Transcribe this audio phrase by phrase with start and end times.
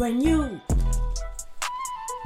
[0.00, 0.58] brand new.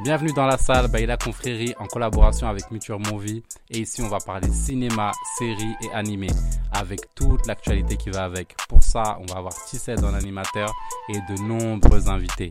[0.05, 3.43] Bienvenue dans la salle Baila Confrérie en collaboration avec Muture Movie.
[3.69, 6.31] Et ici, on va parler cinéma, séries et animés
[6.71, 8.55] avec toute l'actualité qui va avec.
[8.69, 10.73] Pour ça, on va avoir Tissette en animateur
[11.09, 12.51] et de nombreux invités.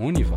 [0.00, 0.36] On y va.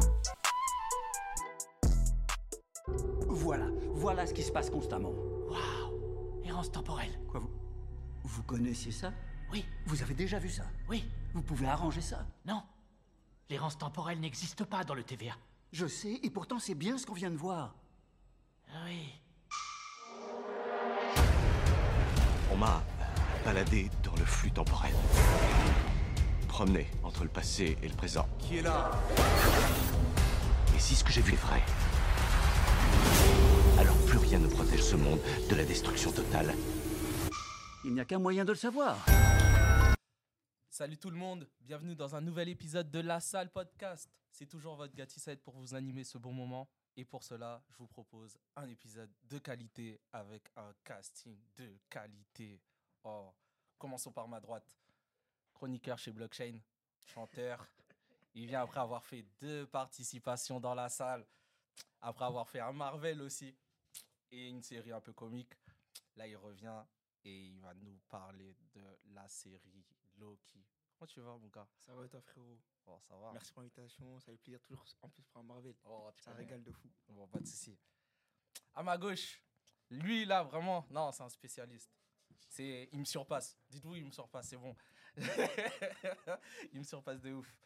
[3.27, 5.12] Voilà, voilà ce qui se passe constamment.
[5.50, 7.20] Waouh Errance temporelle.
[7.30, 7.50] Quoi, vous
[8.23, 9.12] Vous connaissiez ça?
[9.52, 10.63] Oui, Vous avez déjà vu ça?
[10.90, 12.26] Oui, Vous pouvez arranger ça?
[12.45, 12.62] Non.
[13.52, 15.34] L'errance temporelle n'existe pas dans le TVA.
[15.73, 17.76] Je sais, et pourtant c'est bien ce qu'on vient de voir.
[18.86, 19.09] Oui.
[22.50, 22.82] On m'a
[23.44, 24.94] baladé dans le flux temporel.
[26.48, 28.26] Promené entre le passé et le présent.
[28.40, 28.90] Qui est là?
[30.73, 31.62] Et si ce que j'ai vu est vrai
[33.78, 36.56] Alors plus rien ne protège ce monde de la destruction totale.
[37.84, 38.95] Il n'y a qu'un moyen de le savoir.
[40.81, 44.09] Salut tout le monde, bienvenue dans un nouvel épisode de La Salle Podcast.
[44.31, 46.67] C'est toujours votre gars Tissette pour vous animer ce bon moment.
[46.97, 52.59] Et pour cela, je vous propose un épisode de qualité avec un casting de qualité.
[53.03, 53.31] Oh,
[53.78, 54.75] commençons par ma droite.
[55.53, 56.58] Chroniqueur chez Blockchain,
[57.06, 57.63] chanteur.
[58.34, 61.23] Il vient après avoir fait deux participations dans la salle,
[62.02, 63.56] après avoir fait un Marvel aussi
[64.31, 65.53] et une série un peu comique.
[66.16, 66.84] Là, il revient
[67.23, 68.83] et il va nous parler de
[69.14, 69.86] la série
[70.17, 70.64] Loki.
[70.94, 71.67] Comment tu vas, mon gars?
[71.78, 72.59] Ça va toi frérot?
[72.86, 73.31] Bon, ça va.
[73.33, 75.75] Merci pour l'invitation, ça fait plaisir toujours en plus pour un Marvel.
[75.86, 76.89] Oh, Ça régale de fou.
[77.09, 77.78] Bon, pas de souci.
[78.73, 79.41] À ma gauche,
[79.89, 81.91] lui là, vraiment, non, c'est un spécialiste.
[82.47, 83.58] C'est, il me surpasse.
[83.69, 84.75] Dites-vous, il me surpasse, c'est bon.
[86.73, 87.58] il me surpasse de ouf.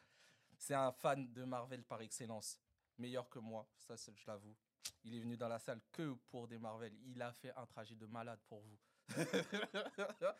[0.58, 2.59] C'est un fan de Marvel par excellence.
[2.97, 4.56] Meilleur que moi, ça je l'avoue.
[5.03, 6.94] Il est venu dans la salle que pour des Marvel.
[7.03, 8.80] Il a fait un trajet de malade pour vous.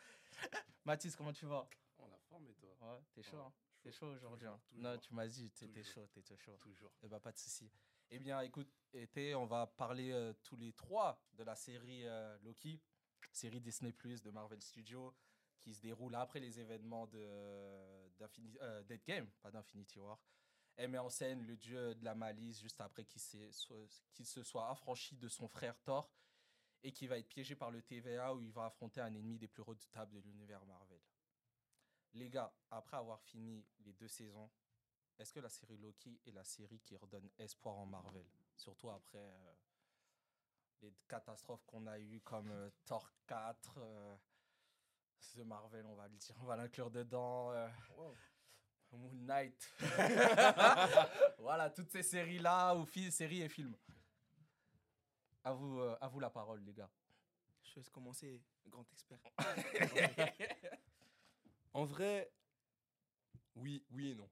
[0.84, 1.68] Mathis, comment tu vas?
[1.98, 3.52] On a forme et toi Ouais, t'es chaud, Ouais, hein?
[3.82, 4.46] T'es chaud aujourd'hui.
[4.46, 4.60] hein?
[4.74, 6.56] Non, tu m'as dit, t'étais chaud, t'étais chaud.
[6.58, 6.92] Toujours.
[7.02, 7.70] Eh ben, pas de souci.
[8.10, 12.38] Eh bien, écoute, été, on va parler euh, tous les trois de la série euh,
[12.42, 12.80] Loki,
[13.32, 15.14] série Disney Plus de Marvel Studios,
[15.60, 20.20] qui se déroule après les événements de euh, d'Endgame, pas d'Infinity War.
[20.76, 25.16] Elle met en scène le dieu de la malice juste après qu'il se soit affranchi
[25.16, 26.10] de son frère Thor
[26.86, 29.48] et qui va être piégé par le TVA où il va affronter un ennemi des
[29.48, 31.00] plus redoutables de l'univers Marvel.
[32.12, 34.48] Les gars, après avoir fini les deux saisons,
[35.18, 38.24] est-ce que la série Loki est la série qui redonne espoir en Marvel?
[38.54, 39.52] Surtout après euh,
[40.82, 44.16] les catastrophes qu'on a eues comme euh, Thor 4, euh,
[45.34, 47.50] The Marvel, on va le dire, on va l'inclure dedans.
[47.50, 47.68] euh,
[48.92, 49.74] Moon Knight.
[51.40, 53.74] voilà, toutes ces séries-là, ou séries et films.
[55.46, 56.90] À vous, euh, à vous la parole, les gars.
[57.62, 59.20] Je laisse commencer, grand expert.
[61.72, 62.32] En vrai,
[63.54, 64.28] oui, oui et non.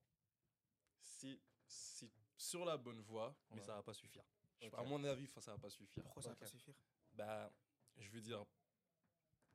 [1.02, 4.24] Si, si sur la bonne voie, mais ça va pas suffire.
[4.60, 4.74] Je-.
[4.74, 6.02] À mon avis, enfin, ça va pas suffire.
[6.02, 6.40] Pourquoi ça va Ok.
[6.40, 6.74] pas suffire?
[7.12, 7.52] Bah,
[7.98, 8.44] je veux dire,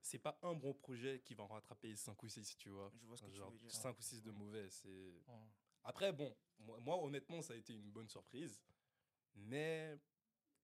[0.02, 2.90] c'est pas un bon projet qui va en rattraper 5 ou 6, tu vois.
[3.02, 3.72] Je vois ce que tu Genre veux dire.
[3.72, 5.14] 5 ou 6 de mauvais, c'est...
[5.84, 8.62] Après, bon, moi, moi, honnêtement, ça a été une bonne surprise.
[9.34, 10.00] Mais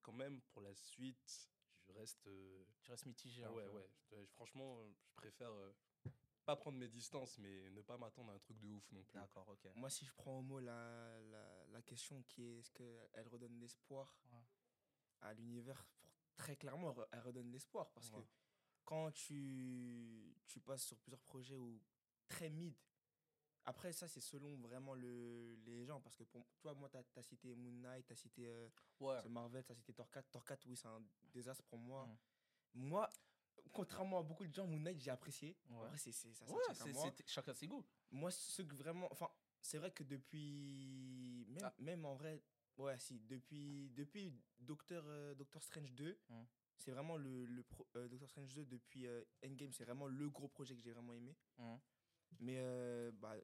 [0.06, 1.50] quand même, pour la suite,
[1.80, 2.26] je reste...
[2.28, 3.42] euh, Tu restes mitigé.
[3.44, 3.72] un ouais, peu.
[3.72, 3.90] ouais.
[4.10, 5.72] je- je- franchement, euh, je préfère euh,
[6.44, 9.18] pas prendre mes distances, mais ne pas m'attendre à un truc de ouf non plus.
[9.18, 9.66] D'accord, ok.
[9.74, 13.58] Moi, si je prends au mot la, la, la question qui est est-ce qu'elle redonne
[13.58, 14.44] l'espoir Ouais.
[15.22, 18.20] à l'univers pour- Très clairement, elle re- elle redonne l'espoir parce Ouais.
[18.22, 18.26] que
[18.84, 21.82] quand tu, tu passes sur plusieurs projets ou
[22.28, 22.76] très mid,
[23.66, 27.22] après ça, c'est selon vraiment le, les gens parce que pour toi, moi, tu as,
[27.22, 28.68] cité Moon Knight, tu as cité euh,
[29.00, 29.20] Ouais.
[29.28, 30.30] Marvel, tu as cité Thor 4.
[30.30, 32.06] Thor 4, oui, c'est un désastre pour moi.
[32.06, 32.16] Mm.
[32.88, 33.10] Moi,
[33.72, 35.56] contrairement à beaucoup de gens, Moon Knight, j'ai apprécié.
[35.68, 35.84] Ouais.
[35.86, 37.84] Après, c'est ça, Ouais, moi c'est- chacun ses goûts.
[38.10, 39.28] moi ce que vraiment enfin
[39.60, 41.74] c'est vrai que depuis même, Ah.
[41.78, 42.42] même en vrai
[42.78, 46.44] ouais si depuis depuis Doctor euh, Doctor Strange 2 Hmm.
[46.78, 50.30] c'est vraiment le, le pro- euh, Doctor Strange 2 depuis euh, Endgame c'est vraiment le
[50.30, 51.80] gros projet que j'ai vraiment aimé Mhm.
[52.40, 53.34] Mais euh, bah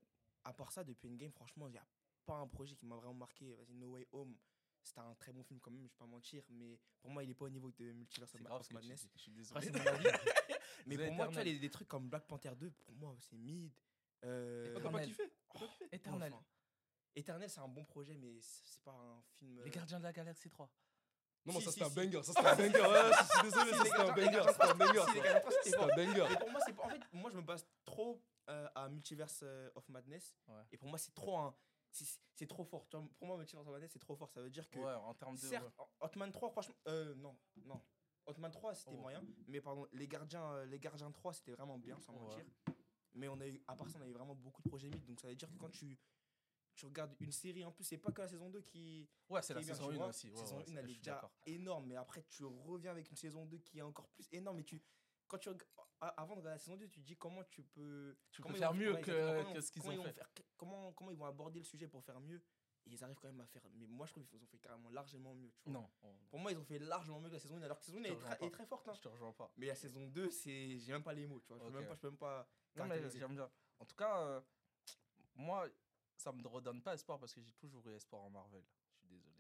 [0.44, 1.87] à part ça depuis Endgame franchement il y a
[2.26, 4.37] pas un projet qui m'a vraiment marqué vas-y No Way Home
[4.82, 7.31] c'était un très bon film quand même je vais pas mentir mais pour moi il
[7.31, 9.08] est pas au niveau de Multiverse C'est of Madness.
[9.14, 9.67] Je suis désolé.
[10.87, 13.73] mais pour moi, tu vois, des trucs comme Black Panther 2, pour moi, c'est mid.
[14.25, 15.06] Euh, T'as pas Éternel.
[15.08, 15.32] kiffé
[15.93, 16.32] Éternel.
[16.32, 16.44] Enfin,
[17.14, 19.58] Éternel, c'est un bon projet, mais c'est pas un film.
[19.58, 20.69] euh, Les Gardiens de la Galaxie 3.
[21.44, 21.94] Non, mais Si, ça si, c'était un si.
[21.97, 22.81] banger, ça c'était un banger.
[22.81, 25.00] Ouais, je suis désolé, Si, ça c'était un banger, c'était un banger.
[25.62, 26.27] C'était un banger.
[26.31, 29.41] Mais pour moi, c'est pas- en fait, moi, je me base trop euh, à Multiverse
[29.44, 30.37] euh, of Madness.
[30.49, 30.55] Ouais.
[30.73, 31.55] Et pour moi, c'est trop un.
[31.91, 32.89] c'est- trop fort.
[32.89, 34.31] Tu vois, pour moi, Multiverse of Madness, c'est trop fort.
[34.31, 34.79] Ça veut dire que.
[34.79, 35.41] Ouais, en termes de.
[35.47, 35.73] Certes.
[36.00, 36.75] Hotman 3, franchement.
[36.89, 37.81] Euh, non, non.
[38.27, 39.00] Hotman 3, c'était Oh.
[39.00, 39.23] moyen.
[39.49, 42.21] Mais pardon, les gardiens, euh, les gardiens 3, c'était vraiment bien, sans Ouais.
[42.21, 42.44] mentir.
[43.15, 45.05] Mais on a eu, à part ça, on a eu vraiment beaucoup de projets mid.
[45.06, 45.99] Donc ça veut dire que quand tu,
[46.82, 49.08] tu regardes une série, en plus, c'est pas que la saison 2 qui.
[49.29, 50.06] Ouais, c'est la saison tu 1 vois.
[50.08, 50.31] aussi.
[50.31, 53.17] ouais, saison ouais, 1, c'est- elle est déjà énorme, mais après, tu reviens avec une
[53.17, 54.58] saison 2 qui est encore plus énorme.
[54.58, 54.82] Et tu,
[55.29, 55.49] quand tu
[56.00, 58.17] avant de regarder la saison 2, tu te dis comment tu peux.
[58.32, 60.19] Tu comment peux ils faire mieux que- ce qu'ils ont fait.
[60.56, 62.43] comment, comment ils vont aborder le sujet pour faire mieux.
[62.84, 63.62] Et ils arrivent quand même à faire.
[63.75, 65.52] Mais moi, je trouve qu'ils ont fait carrément largement mieux.
[65.61, 65.81] Tu vois.
[65.82, 67.82] Non, on- Pour moi, ils ont fait largement mieux que la saison 1, alors que
[67.82, 68.17] la saison 1 Je est,
[68.50, 68.88] très- est forte.
[68.88, 68.93] hein.
[68.94, 69.52] je te rejoins pas.
[69.56, 70.79] Mais la saison 2, c'est.
[70.81, 71.58] J'ai même pas les mots, tu vois.
[71.58, 71.94] Je peux même pas.
[71.94, 73.49] Je peux même pas Non, mais j'aime bien.
[73.79, 74.40] En tout cas, euh,
[75.37, 75.69] moi,
[76.23, 78.63] ça me redonne pas espoir parce que j'ai toujours eu espoir en Marvel.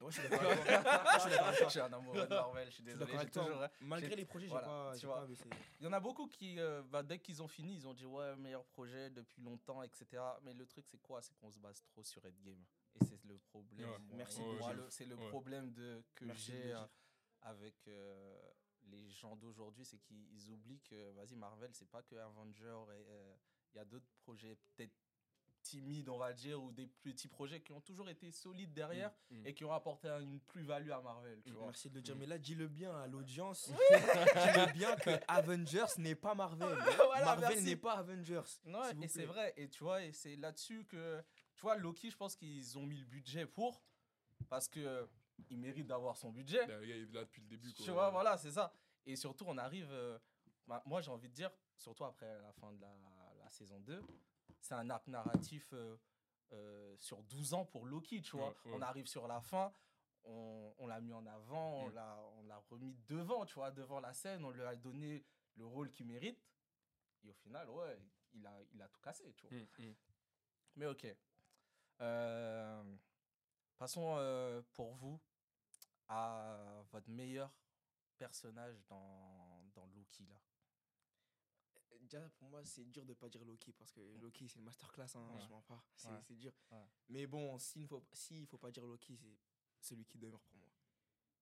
[0.04, 0.46] Je suis désolé.
[0.48, 3.30] Ouais, je suis d'accord je un amoureux de Marvel, je suis désolé.
[3.30, 5.20] toujours- Malgré les projets, j'ai voilà, pas, tu j'ai vois.
[5.20, 5.44] pas baissé.
[5.78, 8.04] Il y en a beaucoup qui, euh, bah, dès qu'ils ont fini, ils ont dit
[8.04, 10.20] ouais, meilleur projet depuis longtemps, etc.
[10.42, 11.22] Mais le truc, c'est quoi?
[11.22, 12.64] C'est qu'on se base trop sur Endgame.
[13.00, 13.88] Et c'est le problème.
[13.88, 13.96] Ouais.
[14.16, 14.42] Merci
[14.90, 16.84] C'est le problème de, que j'ai euh,
[17.42, 18.50] avec euh,
[18.88, 22.74] les gens d'aujourd'hui, c'est qu'ils oublient que, vas-y, Marvel, c'est pas que Avenger.
[22.90, 23.36] euh,
[23.72, 24.92] Il y a d'autres projets peut-être
[25.72, 29.36] timides, on va dire, ou des petits projets qui ont toujours été solides derrière Mm,
[29.40, 29.46] mm.
[29.46, 31.40] et qui ont apporté un- une plus-value à Marvel.
[31.42, 31.66] Tu Mm, vois.
[31.66, 32.16] Merci de le dire.
[32.16, 33.68] Mais là, dis-le bien à l'audience.
[33.90, 36.76] dis-le bien que Avengers n'est pas Marvel.
[37.06, 38.42] Voilà, Marvel n'est pas Avengers.
[38.66, 39.52] Non, et c'est vrai.
[39.56, 41.22] Et tu vois, et c'est là-dessus que.
[41.54, 43.82] Tu vois, Loki, je pense qu'ils ont mis le budget pour.
[44.48, 45.08] Parce que
[45.50, 46.66] il mérite d'avoir son budget.
[46.66, 47.72] Bah, Le gars, il est là depuis le début.
[47.72, 48.72] Tu vois, voilà, c'est ça.
[49.06, 49.88] Et surtout, on arrive.
[49.90, 50.18] euh,
[50.66, 52.92] bah, moi, j'ai envie de dire, surtout après la fin de la,
[53.42, 54.02] la saison 2,
[54.62, 55.96] c'est un arc narratif euh,
[56.52, 58.48] euh, sur 12 ans pour Loki, tu vois.
[58.48, 58.72] Ouais, ouais.
[58.76, 59.72] On arrive sur la fin,
[60.24, 61.94] on, on l'a mis en avant, on Mm.
[61.94, 65.24] l'a on l'a remis devant, tu vois, devant la scène, on lui a donné
[65.56, 66.40] le rôle qu'il mérite.
[67.24, 67.98] Et au final, ouais,
[68.32, 69.58] il a, il a tout cassé, tu vois.
[69.58, 69.94] Mm, mm.
[70.76, 71.06] Mais ok.
[72.00, 72.96] Euh,
[73.76, 75.20] passons euh, pour vous
[76.08, 77.52] à votre meilleur
[78.16, 80.36] personnage dans, dans Loki là.
[82.12, 85.06] Déjà, pour moi, c'est dur de pas dire Loki parce que Loki, c'est une masterclass.
[85.16, 85.40] Hein, Ouais.
[85.40, 85.82] Je m'en pas.
[85.94, 86.20] C'est Ouais.
[86.36, 86.52] dur.
[86.70, 86.84] Ouais.
[87.08, 89.38] Mais bon, s'il ne faut, s'il faut pas dire Loki, c'est
[89.80, 90.68] celui qui demeure pour moi.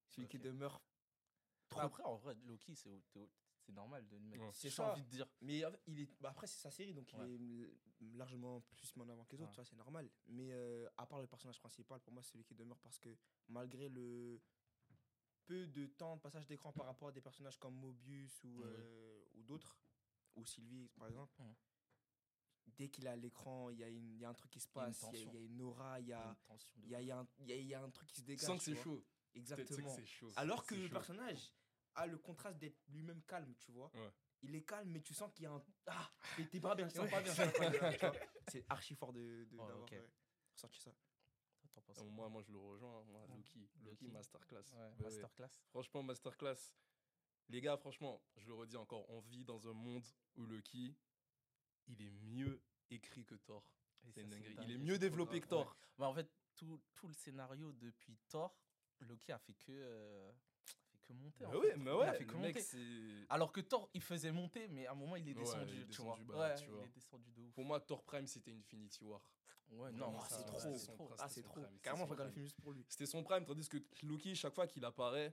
[0.06, 0.80] Celui qui demeure.
[1.70, 1.80] Trop.
[1.80, 3.00] Après, en vrai, Loki, c'est
[3.62, 4.54] c'est normal de le mettre.
[4.54, 4.92] C'est ça.
[4.92, 5.26] envie de dire.
[5.40, 7.30] Mais il est, bah après, c'est sa série, donc Ouais.
[7.34, 7.76] il est
[8.16, 9.54] largement plus mis en avant que les autres, Ouais.
[9.54, 10.08] tu vois, c'est normal.
[10.26, 13.16] Mais euh, à part le personnage principal, pour moi, c'est celui qui demeure parce que
[13.48, 14.40] malgré le
[15.46, 18.66] peu de temps de passage d'écran par rapport à des personnages comme Mobius ou, Ouais.
[18.68, 19.76] euh, ou d'autres,
[20.36, 21.54] ou Sylvie par exemple, Ouais.
[22.66, 24.60] dès qu'il est à l'écran, il y, a une- il y a un truc qui
[24.60, 26.36] se passe, il y, a- y une aura, il y a,
[26.84, 28.26] y, a, il y a un- y a- il y a un truc qui se
[28.26, 28.46] dégage.
[28.46, 29.04] sens que c'est chaud.
[29.32, 29.96] Que Exactement.
[30.04, 30.32] chaud.
[30.36, 30.92] Alors que le chaud.
[30.92, 31.52] personnage
[31.94, 33.90] a le contraste d'être lui-même calme, tu vois.
[33.94, 34.12] Ouais.
[34.42, 35.62] Il est calme, mais tu sens qu'il y a un.
[35.86, 37.32] Ah T'es t'es pas bien, je sens pas bien.
[38.48, 39.90] C'est archi fort de, de- Ouais, d'avoir ok.
[39.92, 40.08] ouais,
[40.54, 40.92] ressorti ça.
[42.10, 43.00] Moi, moi, je le rejoins.
[43.00, 43.26] hein, Moi.
[43.28, 43.68] Loki.
[43.84, 44.08] Loki, Loki.
[44.08, 44.72] masterclass.
[44.72, 45.02] Ouais, Ouais, ouais.
[45.04, 45.50] masterclass.
[45.68, 46.74] Franchement, masterclass.
[47.50, 50.04] Les gars, franchement, je le redis encore, on vit dans un monde
[50.36, 50.94] où Loki,
[51.88, 53.64] il est mieux écrit que Thor.
[54.14, 54.56] C'est une dinguerie.
[54.62, 55.66] Il est mieux développé que Thor.
[55.66, 55.88] ouais.
[55.98, 58.54] Bah, en fait, tout, tout le scénario depuis Thor,
[59.00, 60.30] Loki a fait que, euh,
[60.92, 61.44] fait que monter.
[61.44, 61.76] en Bah ouais, fait.
[61.76, 63.26] mais Il a ouais, fait que mec, monter.
[63.28, 65.64] Alors que Thor, il faisait monter, mais à un moment, il est Ouais, descendu.
[65.74, 66.36] il est tu descendu, vois.
[66.36, 66.84] bah, ouais, tu il vois.
[66.84, 67.52] est descendu de ouf.
[67.52, 69.20] Pour moi, Thor Prime, c'était Infinity War.
[69.70, 70.58] Ouais, non, Ah, c'est trop.
[70.58, 71.10] c'était c'est trop.
[71.18, 71.60] Ah, c'est trop.
[71.82, 72.34] Carrément, son je regarde le prime.
[72.34, 72.84] film juste pour lui.
[72.88, 75.32] C'était son prime, tandis que Loki, chaque fois qu'il apparaît,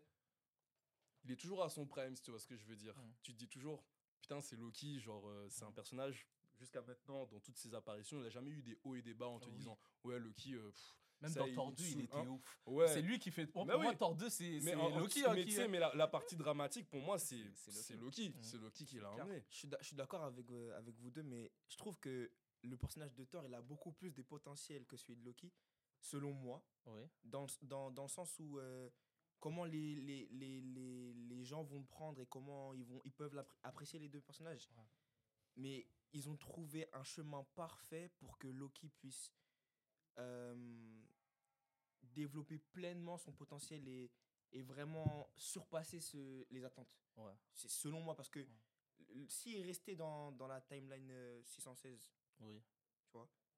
[1.27, 2.95] il est toujours à son prime, si tu vois ce que je veux dire.
[2.97, 3.11] Mm.
[3.21, 3.83] Tu te dis toujours,
[4.21, 6.25] putain, c'est Loki, genre, euh, c'est un personnage,
[6.57, 9.27] jusqu'à maintenant, dans toutes ses apparitions, il n'a jamais eu des hauts et des bas
[9.27, 9.57] en te Ah oui.
[9.57, 12.15] disant, ouais, Loki, euh, pff, Même ça, dans il- Thor il 2, il saoule, était
[12.15, 12.27] hein.
[12.27, 12.59] ouf.
[12.67, 12.87] ouais.
[12.87, 13.45] C'est lui qui fait.
[13.47, 13.97] Pour Mais pour moi, oui.
[13.97, 15.21] Thor 2, c'est mais Loki.
[15.23, 17.95] mais hein, tu qui- sais, mais la, la partie dramatique, pour moi, c'est C'est c'est
[17.97, 18.27] Loki.
[18.27, 18.37] Loki.
[18.37, 18.43] Mm.
[18.43, 19.43] C'est Loki qui l'a emmené.
[19.49, 22.31] Je suis d'accord avec, euh, avec vous deux, mais je trouve que
[22.63, 25.51] le personnage de Thor, il a beaucoup plus de potentiel que celui de Loki,
[25.99, 26.63] selon moi.
[26.85, 27.01] Oui.
[27.23, 28.89] dans, dans, dans le sens où euh,
[29.39, 33.11] comment les, les, les, les, les gens vont le prendre et comment ils, vont, ils
[33.11, 34.69] peuvent apprécier les deux personnages.
[34.75, 34.85] Ouais.
[35.57, 39.31] Mais ils ont trouvé un chemin parfait pour que Loki puisse
[40.17, 41.03] euh,
[42.01, 44.11] développer pleinement son potentiel et,
[44.51, 46.95] et vraiment surpasser ce, les attentes.
[47.17, 47.33] Ouais.
[47.53, 48.45] C'est selon moi parce que
[49.27, 52.61] s'il restait dans, dans la timeline euh, 616 Oui.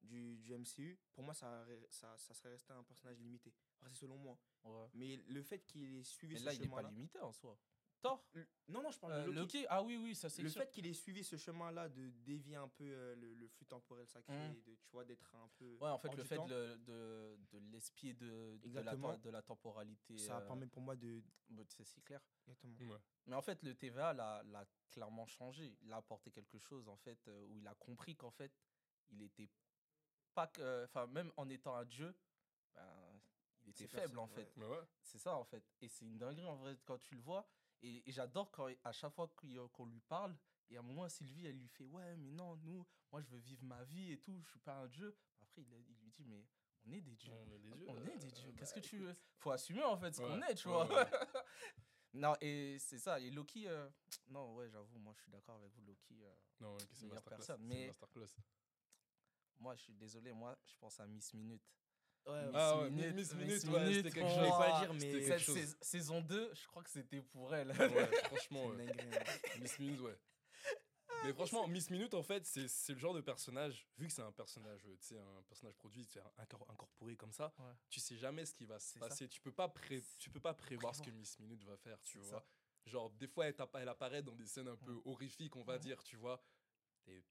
[0.02, 3.52] du, du MCU, pour moi, ça, ça, ça serait resté un personnage limité.
[3.88, 4.38] C'est selon moi.
[4.64, 4.88] Ouais.
[4.94, 7.58] Mais le fait qu'il ait suivi Mais ce là, il n'est pas limité en soi.
[8.02, 9.58] Thor L- Non, non, je parle Euh, de Loki.
[9.58, 10.62] Loki Ah oui, oui, ça c'est Le sûr.
[10.62, 14.06] fait qu'il ait suivi ce chemin-là de dévier un peu euh, le, le flux temporel
[14.06, 14.62] sacré, Mhm.
[14.62, 15.76] de, tu vois, d'être un peu.
[15.80, 19.42] Ouais, en fait, le fait de, le- de, de l'espier de, de, la, de la
[19.42, 20.16] temporalité.
[20.16, 21.22] ça euh, permet pour moi de.
[21.50, 22.22] bah, c'est si clair.
[22.48, 22.92] Exactement.
[22.94, 22.98] Ouais.
[23.26, 25.76] Mais en fait, le TVA l'a l'a clairement changé.
[25.82, 28.52] Il a apporté quelque chose, en fait, euh, où il a compris qu'en fait,
[29.10, 29.50] il était
[30.32, 30.84] pas que.
[30.84, 32.14] Enfin, même en étant un dieu,
[32.72, 33.09] ben,
[33.70, 34.54] était C'est faible, en fait.
[34.56, 34.80] Ouais.
[35.02, 35.64] C'est ça, en fait.
[35.80, 37.48] Et c'est une dinguerie, en vrai, quand tu le vois.
[37.82, 39.28] Et, et j'adore quand, à chaque fois
[39.72, 40.36] qu'on lui parle,
[40.70, 43.38] et à un moment, Sylvie, elle lui fait Ouais, mais non, nous, moi, je veux
[43.38, 45.16] vivre ma vie et tout, je suis pas un dieu.
[45.42, 46.46] Après, il, lui dit Mais
[46.86, 47.32] On est des dieux.
[47.32, 47.88] On est des dieux.
[47.88, 48.52] Euh, dieux.
[48.56, 49.16] Qu'est-ce que bah, tu veux?
[49.38, 50.86] Faut assumer en fait ce qu'on est, tu ouais, vois.
[52.14, 53.18] non, et c'est ça.
[53.18, 53.88] Et Loki, euh,
[54.28, 56.22] non, ouais, j'avoue, moi je suis d'accord avec vous, Loki.
[56.22, 57.36] euh, Non, ok, c'est masterclass.
[57.36, 58.36] personne, c'est mais- masterclass.
[59.58, 61.68] moi, je suis désolé, moi, je pense à Miss Minute.
[62.26, 64.38] Ouais, Miss Ah ouais, Minute, Miss Miss Minute, ouais, Minute, c'était quelque pour chose.
[64.38, 65.76] Je vais pas dire, mais quelque chose.
[65.80, 67.68] saison 2, je crois que c'était pour elle.
[67.68, 68.86] Ouais, franchement, ouais.
[68.88, 69.58] hein.
[69.60, 70.18] Miss Minute, ouais.
[71.24, 74.22] Mais franchement, Miss Minute, en fait, c'est c'est le genre de personnage, vu que c'est
[74.22, 76.08] un personnage, euh, tu sais, un personnage produit,
[76.68, 77.72] incorporé comme ça, Ouais.
[77.90, 79.00] tu sais jamais ce qui va se ça.
[79.00, 79.28] passer.
[79.28, 81.10] Tu peux pas, pré- tu peux pas prévoir ce que.
[81.10, 82.28] Miss Minute va faire, tu vois.
[82.30, 82.44] ça.
[82.86, 85.78] Genre, des fois, elle, apparaît dans des scènes un peu horrifiques, on va Ouais.
[85.80, 86.42] dire, tu vois.
[87.06, 87.22] Et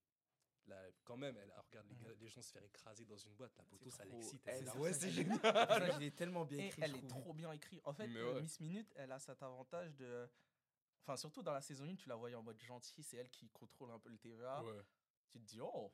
[0.70, 3.34] là, quand même, elle elle regarde les, gars- les gens se faire écraser dans une
[3.34, 4.42] boîte, la poteau, ça l'excite.
[4.46, 5.36] elle, Elle ouais, c'est elle- génial.
[5.36, 6.82] Le personnage, il est tellement bien Et écrit.
[6.84, 7.22] elle est trouve.
[7.24, 7.82] trop bien écrite.
[7.86, 8.42] En fait, euh, ouais.
[8.42, 10.30] Miss Minute, elle a cet avantage de.
[11.04, 13.50] Enfin, surtout dans la saison 1, tu la voyais en mode gentil, c'est elle qui
[13.50, 14.64] contrôle un peu le TVA.
[14.64, 14.82] Ouais.
[15.30, 15.92] Tu te dis, oh,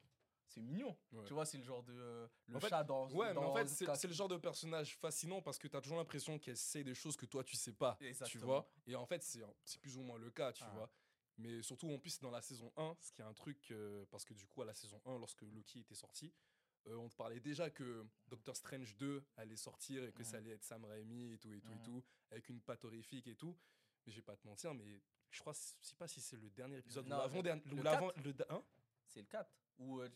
[0.47, 0.95] c'est mignon.
[1.13, 1.23] Ouais.
[1.25, 1.93] Tu vois, c'est le genre de.
[1.93, 3.09] euh, le En fait, chat dans.
[3.11, 5.97] Ouais, mais en fait, c'est le genre de personnage fascinant parce que tu as toujours
[5.97, 7.97] l'impression qu'elle sait des choses que toi, tu sais pas.
[8.25, 10.71] Tu vois Et en fait, c'est c'est plus ou moins le cas, tu Ah.
[10.73, 10.89] vois.
[11.37, 13.71] Mais surtout, en plus, dans la saison 1, ce qui est un truc.
[13.71, 16.33] euh, parce que du coup, à la saison 1, lorsque Loki était sorti,
[16.87, 20.51] euh, on te parlait déjà que Doctor Strange 2 allait sortir et que ça allait
[20.51, 23.57] être Sam Raimi et tout, et tout, et tout, avec une patte horrifique et tout.
[24.05, 25.01] Mais je vais pas te mentir, mais
[25.31, 27.63] je crois, je sais pas si c'est le dernier épisode Non, ou l'avant-dernier.
[27.65, 27.75] le
[28.31, 28.63] le hein?
[29.07, 29.51] C'est le 4.
[29.77, 30.09] Où, euh,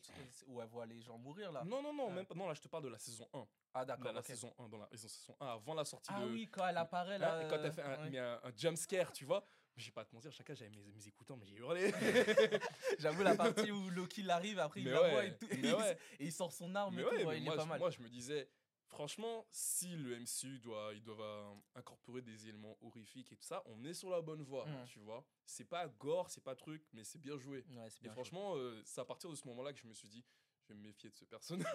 [0.47, 1.65] où elle voit les gens mourir là.
[1.65, 2.13] non, non, non, Ah.
[2.13, 2.33] même pas.
[2.35, 3.45] Non, là, je te parle de la saison 1.
[3.73, 4.13] Ah, d'accord.
[4.13, 6.31] la saison 1, dans la saison saison 1, avant la sortie Ah de.
[6.31, 7.43] oui, quand elle apparaît Hein, là.
[7.45, 8.09] et quand euh, t'as fait un, ouais.
[8.09, 9.43] mais un, un jump scare, tu vois?
[9.79, 11.91] Je vais pas te mentir, chacun j'avais mes, mes écouteurs, mais j'ai hurlé.
[12.99, 15.55] J'avoue, la partie où Loki l'arrive, après il Mais la voit ouais, et, tout, mais
[15.57, 15.97] et il- ouais.
[16.19, 17.11] et il sort son arme mais et tout.
[17.11, 17.79] ouais, ouais, mais il moi, est pas mal.
[17.79, 18.49] moi je me disais,
[18.89, 23.63] franchement, si le MCU doit, il doit euh, incorporer des éléments horrifiques et tout ça,
[23.67, 24.85] on est sur la bonne voie, Mm.
[24.85, 25.25] tu vois.
[25.45, 27.63] C'est pas gore, c'est pas truc, mais c'est bien joué.
[27.69, 30.25] Ouais, Et franchement, euh, c'est à partir de ce moment-là que je me suis dit,
[30.63, 31.65] je vais me méfier de ce personnage.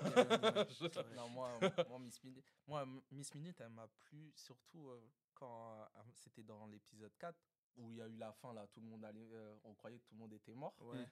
[1.17, 1.59] non, moi,
[1.89, 5.01] moi, Miss Minute, moi, M- Miss Minute, elle m'a plu surtout euh,
[5.35, 7.35] quand euh, c'était dans l'épisode 4
[7.77, 9.99] où il y a eu la fin là, tout le monde allait, euh, on croyait
[9.99, 10.75] que tout le monde était mort.
[10.81, 11.07] Ouais.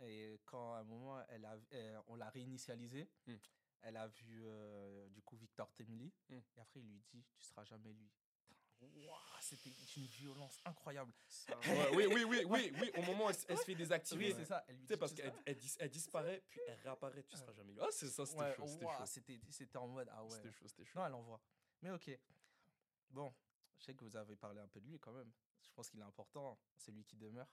[0.00, 3.34] Et quand à un moment, elle a, elle- on l'a réinitialisé, Mm.
[3.82, 6.12] elle a vu euh, du coup Victor Temely.
[6.28, 6.38] Mm.
[6.56, 8.10] Et après, il lui dit Tu seras jamais lui.
[8.80, 11.12] Ouah, C'était une violence incroyable.
[11.28, 11.58] Ça-
[11.94, 14.26] Ouais, oui, oui, oui, oui, oui, au moment où elle, se fait désactiver.
[14.28, 14.62] Oui, c'est ça.
[14.68, 17.22] Elle lui Tu sais, dit, parce qu'elle seras- elle, dis- elle disparaît, puis elle réapparaît,
[17.22, 17.72] tu seras jamais.
[17.80, 19.06] Ah, c'est ça, c'était Ouais, chaud, c'était ouah, chaud.
[19.06, 20.30] C'était c'était en mode Ah ouais.
[20.30, 20.98] C'était chaud, c'était chaud.
[20.98, 21.40] Non, elle envoie.
[21.80, 22.18] Mais ok.
[23.10, 23.32] Bon,
[23.78, 25.32] je sais que vous avez parlé un peu de lui quand même.
[25.64, 26.58] Je pense qu'il est important.
[26.76, 27.48] C'est lui qui demeure.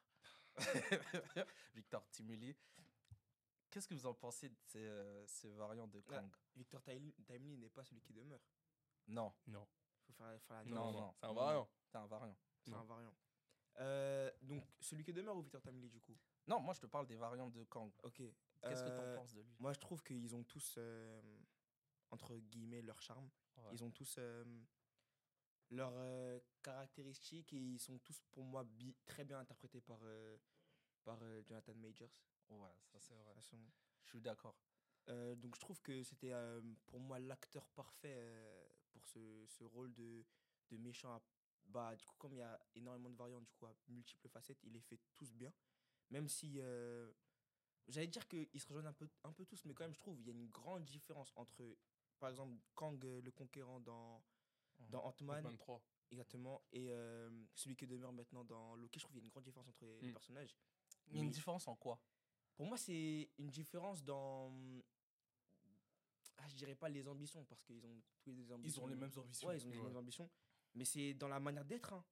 [1.74, 2.56] Victor Timely.
[3.70, 6.32] Qu'est-ce que vous en pensez de ces, euh, ces variants de Ah, Kang?
[6.56, 8.42] Victor Timely n'est pas celui qui demeure.
[9.08, 9.68] Non, Non,
[10.06, 11.70] Faut faire, faire la non, Non, c'est un variant.
[11.86, 12.38] c'est un variant.
[12.64, 13.16] C'est un variant.
[13.80, 16.18] Euh, donc, celui qui demeure ou Victor Timely, du coup?
[16.48, 17.92] Non, moi je te parle des variants de Kang.
[18.04, 18.16] Ok.
[18.62, 19.56] Qu'est-ce que tu Euh, en penses de lui?
[19.60, 21.22] Moi, je trouve qu'ils ont tous, euh,
[22.12, 23.30] entre guillemets, leur charme.
[23.56, 23.72] Ouais.
[23.74, 24.44] Ils ont tous euh,
[25.72, 30.38] leurs euh, caractéristiques et ils sont tous, pour moi, bi- très bien interprétés par, euh,
[31.04, 32.12] par euh, Jonathan Majors.
[32.50, 33.34] Ouais, ça c'est vrai.
[33.36, 33.58] Façon.
[34.04, 34.58] Je suis d'accord.
[35.08, 36.32] Donc, je trouve que c'était
[36.86, 38.16] pour moi l'acteur parfait
[38.92, 40.26] pour ce, ce rôle de,
[40.70, 41.14] de méchant.
[41.14, 41.22] à-
[41.66, 44.60] Bah, du coup, comme il y a énormément de variantes, du coup, à multiples facettes,
[44.64, 45.52] il les fait tous bien.
[46.12, 46.62] Même si.
[47.88, 50.20] J'allais dire qu'ils se rejoignent un peu, un peu tous, mais quand même, je trouve
[50.20, 51.64] il y a une grande différence entre,
[52.20, 54.24] par exemple, Kang le Conquérant dans,
[54.90, 55.82] dans Ant-Man, 23.
[56.12, 59.00] exactement, et euh, celui qui demeure maintenant dans Loki.
[59.00, 60.14] Je trouve qu'il y a une grande différence entre les les Mm.
[60.14, 60.56] personnages.
[61.08, 62.00] Il y a une Mais- différence en quoi?
[62.56, 64.52] Pour moi, c'est une différence dans.
[66.38, 68.82] Ah, je dirais pas les ambitions, parce qu'ils ont tous les des ambitions.
[68.82, 69.48] Ils ont les mêmes ambitions.
[69.48, 69.84] Ouais, ils ont les Ouais.
[69.86, 70.30] mêmes ambitions.
[70.74, 71.94] Mais c'est dans la manière d'être.
[71.94, 72.04] hein.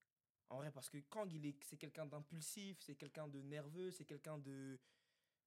[0.49, 4.05] En vrai, parce que Kang, il est, c'est quelqu'un d'impulsif, c'est quelqu'un de nerveux, c'est
[4.05, 4.79] quelqu'un de,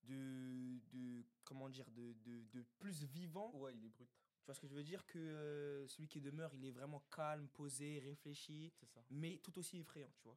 [0.04, 1.24] de, de.
[1.44, 3.52] Comment dire De, de, de plus vivant.
[3.56, 4.08] Ouais, il est brut.
[4.42, 5.06] Tu vois ce que je veux dire?
[5.06, 8.72] Que euh, celui qui demeure, il est vraiment calme, posé, réfléchi
[9.10, 10.36] mais tout aussi effrayant, tu vois.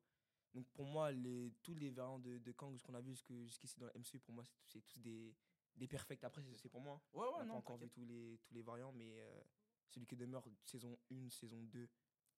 [0.54, 3.34] Donc pour moi, les, tous les variants de, de Kang, ce qu'on a vu jusque-
[3.46, 5.36] jusqu'ici dans la MCU, pour moi, c'est tous- des,
[5.76, 6.24] des perfects.
[6.24, 7.02] Après, c'est pour moi.
[7.14, 9.42] Ouais, On ouais, n'a non, pas encore vu tous les, tous les variants, mais euh,
[9.90, 11.90] celui qui demeure saison 1, saison 2.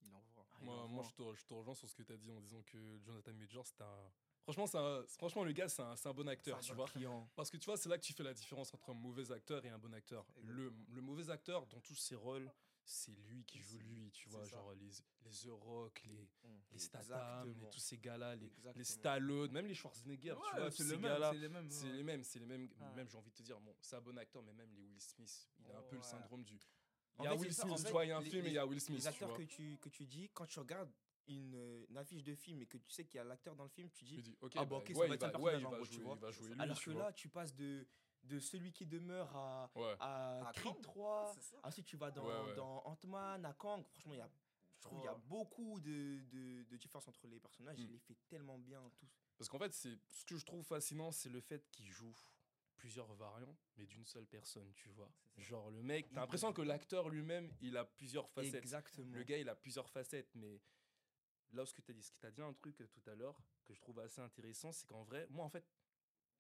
[0.02, 0.48] Il envoie.
[0.52, 2.40] Ah, il Moi, je, te, je te rejoins sur ce que tu as dit en
[2.40, 4.12] disant que Jonathan Majors, c'est un.
[4.54, 6.86] Franchement, un- franchement, le gars, c'est un, un bon acteur, tu vois.
[6.88, 7.30] Client.
[7.36, 9.63] Parce que tu vois, c'est là que tu fais la différence entre un mauvais acteur
[9.66, 10.25] et un bon acteur.
[10.44, 12.50] Le, le mauvais acteur, dans tous ses rôles,
[12.86, 14.46] c'est lui qui joue lui, tu vois.
[14.46, 14.89] Genre les,
[15.25, 16.60] les The Rock, les, Mm.
[16.72, 18.84] les Statham, les- tous ces gars-là, les, les.
[18.86, 21.32] Stallone, même les Schwarzenegger, tu vois, c'est tous ces gars-là.
[21.34, 21.70] c'est les mêmes.
[21.70, 22.70] C'est les mêmes, c'est les mêmes.
[22.96, 25.01] Même, j'ai envie de te dire, bon, c'est un bon acteur, mais même les Will
[25.01, 26.58] Smith, il a un peu le syndrome du.
[27.20, 28.58] Il y a Will Smith, tu vois, il y a un film et il y
[28.58, 29.00] a Will Smith.
[29.00, 30.89] Les acteurs que tu dis, quand tu regardes
[31.27, 33.63] une, euh, une affiche de film et que tu sais qu'il y a l'acteur dans
[33.63, 34.22] le film, tu dis.
[34.22, 35.62] dis, ok, Ah, bah, bah, ok, ça ouais, va il être un va, ouais, personnage
[35.62, 36.15] il en va gros, tu jouer, vois.
[36.15, 37.03] va jouer lui, Alors tu que vois.
[37.03, 37.88] là, tu passes de,
[38.24, 39.96] de celui qui demeure à, Ouais.
[40.00, 41.31] à À Creed Kang, 3.
[41.36, 41.57] c'est ça.
[41.63, 42.55] Ensuite, tu vas dans, Ouais, ouais.
[42.55, 43.84] dans Ant-Man, à Kang.
[43.86, 44.29] Franchement, il y a,
[44.77, 45.22] je trouve qu'il y a Ouais.
[45.27, 47.77] beaucoup de, de, de différences entre les personnages.
[47.79, 47.84] Mm.
[47.84, 49.10] Il les fait tellement bien, tous.
[49.38, 52.13] Parce qu'en fait, c'est ce que je trouve fascinant, c'est le fait qu'il joue
[52.77, 55.10] plusieurs variants, mais d'une seule personne, tu vois.
[55.36, 55.41] Ça.
[55.41, 58.53] Genre le mec, t'as l'impression que l'acteur lui-même, il a plusieurs facettes.
[58.55, 59.15] Exactement.
[59.15, 60.62] Le gars, il a plusieurs facettes, mais
[61.54, 63.38] là, ce que tu as dit, ce t'a dit un truc euh, tout à l'heure
[63.66, 65.66] que je trouve assez intéressant, c'est qu'en vrai, moi, en fait,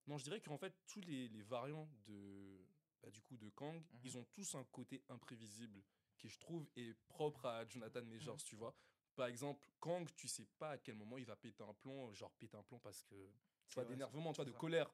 [0.07, 2.59] non, je dirais qu'en fait, tous les, les variants de,
[3.01, 3.99] bah, du coup, de Kang, Mhm.
[4.03, 5.83] ils ont tous un côté imprévisible
[6.17, 8.43] qui, je trouve, est propre à Jonathan Majors, Mhm.
[8.43, 8.75] tu vois.
[9.15, 12.31] Par exemple, Kang, tu sais pas à quel moment il va péter un plomb, genre
[12.35, 13.33] péter un plomb parce que, tu
[13.67, 14.59] C'est vois, vrai, d'énervement, tu vois, c'est de ça.
[14.59, 14.93] colère.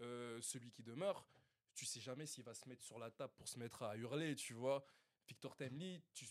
[0.00, 1.26] Euh, celui qui demeure,
[1.74, 4.34] tu sais jamais s'il va se mettre sur la table pour se mettre à hurler,
[4.36, 4.84] tu vois.
[5.26, 6.26] Victor Timely, tu,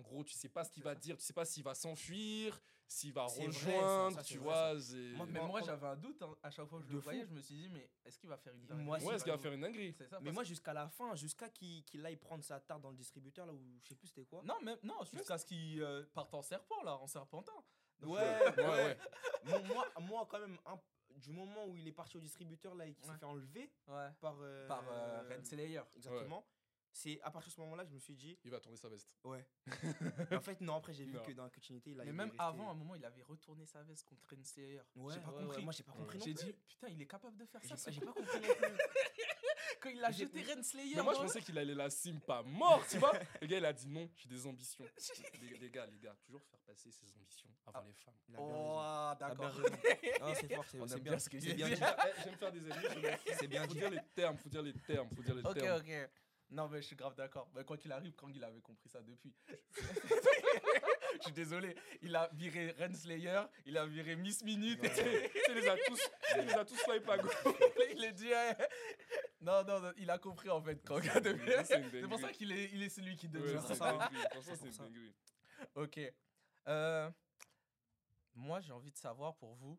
[0.00, 1.00] en gros, tu sais pas ce qu'il va ça.
[1.00, 4.38] dire, tu sais pas s'il va s'enfuir, s'il va C'est vrai, ça, rejoindre, ça, tu
[4.38, 4.74] vrai, vois.
[5.16, 7.04] Moi, Mais Moi, j'avais un doute hein, à chaque fois que je De le fou.
[7.04, 7.24] voyais.
[7.26, 8.84] Je me suis dit, mais est-ce qu'il va faire une dinguerie?
[8.84, 9.94] Moi, Ouais, est-ce qu'il va faire une dinguerie?
[10.22, 13.46] Mais moi, jusqu'à la fin, jusqu'à qu'il qu'il aille prendre sa tarte dans le distributeur,
[13.46, 14.42] là où je sais plus c'était quoi.
[14.44, 17.52] Non, même, non, jusqu'à ce qu'il euh, parte en serpent, là, en serpentin.
[18.00, 18.98] Donc, Ouais, euh, Ouais, ouais.
[19.44, 20.80] Bon, moi, moi, quand même, un-
[21.16, 23.18] du moment où il est parti au distributeur, là, et qu'il s'est Ouais.
[23.18, 24.08] fait enlever ouais.
[24.20, 24.36] par.
[24.40, 25.82] euh, Par euh, Renslayer.
[25.96, 26.46] Exactement.
[26.92, 29.14] C'est à partir de ce moment-là, je me suis dit, Il va tourner sa veste.
[29.24, 29.46] ouais.
[30.30, 31.22] Mais en fait, non, après, j'ai vu Non.
[31.22, 33.22] que dans la continuité, Mais il est même resté- avant, à un moment, il avait
[33.22, 34.80] retourné sa veste contre Renslayer.
[34.96, 35.56] Ouais, j'ai pas ouais, compris.
[35.58, 37.90] ouais, moi, j'ai pas compris non J'ai dit, putain, il est capable de faire ça.
[37.90, 38.66] j'ai pas compris non plus.
[39.80, 40.96] Quand il a jeté Renslayer.
[40.96, 43.12] Mais moi, je pensais qu'il allait la sim pas mort, tu vois.
[43.40, 44.84] Le gars, il a dit non, j'ai des ambitions.
[45.40, 47.86] les, les gars, les gars, toujours faire passer ses ambitions avant Ah.
[47.86, 48.14] les femmes.
[48.34, 49.58] A Oh, ah, a d'accord.
[50.20, 51.12] Non, c'est fort, c'est On c'est aime bien.
[51.12, 53.30] bien ce que c'est j'ai bien J'aime faire des ennemis, fous.
[53.38, 55.80] C'est bien Faut dire les termes, faut dire les termes, faut dire les Ok, termes.
[55.80, 56.10] ok.
[56.50, 57.48] Non, mais je suis grave d'accord.
[57.54, 59.32] Mais quoi qu'il arrive, Kang, il avait compris ça depuis.
[59.78, 61.76] je suis désolé.
[62.02, 64.80] Il a viré Renslayer, il a viré Miss Minute.
[64.82, 66.00] Il les a tous,
[66.38, 67.34] il les a tous swipe à gauche.
[67.94, 68.28] il est dit.
[68.28, 68.56] ouais.
[69.40, 71.02] Non, non, non, il a compris en fait, Kang.
[71.64, 73.66] C'est pour ça qu'il est, il est celui qui Ouais, demeure.
[73.66, 74.10] c'est ça,
[74.42, 74.84] C'est ça.
[75.76, 76.00] Ok.
[76.68, 77.10] Euh,
[78.34, 79.78] moi, j'ai envie de savoir pour vous,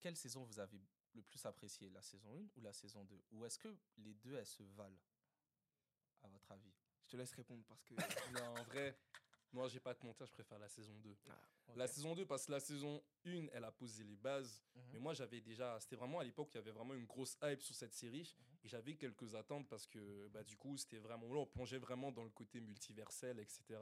[0.00, 0.80] quelle saison vous avez
[1.14, 3.68] le plus apprécié, la saison 1 ou la saison 2 Ou est-ce que
[3.98, 4.96] les deux, elles se valent,
[6.22, 6.72] à votre avis?
[7.04, 7.94] Je te laisse répondre parce que.
[8.44, 8.96] Non, en vrai,
[9.52, 11.10] moi, j'ai pas te mentir, je préfère la saison 2.
[11.68, 11.76] Ok.
[11.76, 14.62] La saison 2, parce que la saison 1, elle a posé les bases.
[14.74, 14.82] Mhm.
[14.92, 15.78] Mais moi, j'avais déjà.
[15.80, 18.34] C'était vraiment à l'époque, il y avait vraiment une grosse hype sur cette série.
[18.38, 18.58] Mhm.
[18.64, 21.26] Et j'avais quelques attentes parce que, bah, du coup, c'était vraiment.
[21.32, 23.80] Là, on plongeait vraiment dans le côté multiversel, etc.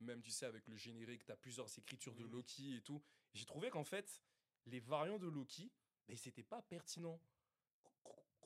[0.00, 2.30] Même, tu sais, avec le générique, tu as plusieurs écritures de Mhm.
[2.32, 3.02] Loki et tout.
[3.34, 4.22] J'ai trouvé qu'en fait,
[4.66, 5.70] les variants de Loki,
[6.08, 7.20] mais c'était pas pertinent.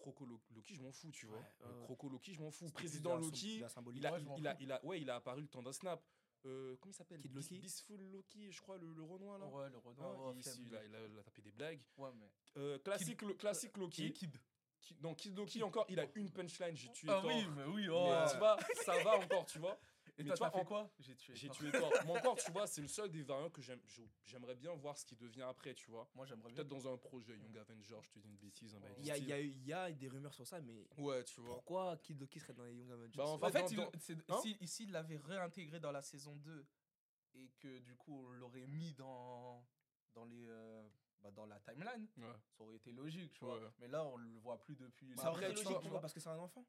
[0.04, 1.38] Cro- Croco Lo- Loki, je m'en fous, tu vois.
[1.38, 1.82] Ouais, Euh.
[1.84, 2.70] Croco Loki, je m'en fous.
[2.70, 5.62] Président Loki, la il a, il, a, il a, ouais, il a apparu le temps
[5.62, 6.02] d'un snap.
[6.46, 7.20] Euh, comment il s'appelle?
[7.20, 7.58] Kid Loki?
[7.58, 9.46] Beastful Loki, je crois, le, le Renoir là.
[9.46, 10.14] Ouais, le Renoir.
[10.14, 11.80] Ah, ouais, il, il a, il a- il a tapé des blagues.
[11.96, 12.30] Ouais, mais.
[12.58, 14.12] Euh, classique, Lo- classique Qui Loki.
[14.12, 14.36] Kid
[14.82, 17.82] Qui- non, Kid Loki encore, il a une punchline, j'ai tué Ah oui, mais oui,
[17.86, 18.26] Mais, oh.
[18.30, 19.80] tu vois, ça va encore, tu vois.
[20.16, 21.34] Et toi, en- quoi J'ai tué.
[21.34, 21.90] J'ai tué Thor.
[22.06, 23.80] Mais encore, tu vois, c'est le seul des variants que j'aime-
[24.22, 26.08] j'aimerais bien voir ce qui devient après, tu vois.
[26.14, 26.56] Moi, j'aimerais bien.
[26.64, 28.74] Peut-être dans un projet Young Avenger, je te dis une bêtise.
[28.80, 31.54] bah, Il y a, des rumeurs sur ça, mais Ouais, tu vois.
[31.56, 33.16] pourquoi Kid Loki serait dans les Young Avengers?
[33.16, 36.64] Bah, en fait, fait, dans- il- dans- c'est- Hein l'avait réintégré dans la saison 2
[37.34, 39.66] et que du coup, on l'aurait mis dans,
[40.14, 40.88] dans, les, euh,
[41.20, 42.32] bah, dans la timeline, Ouais.
[42.56, 43.58] ça aurait été logique, tu vois.
[43.58, 43.68] Ouais.
[43.80, 45.12] Mais là, on le voit plus depuis.
[45.16, 46.64] Ça la- aurait été après, logique, tu vois, parce que c'est un enfant.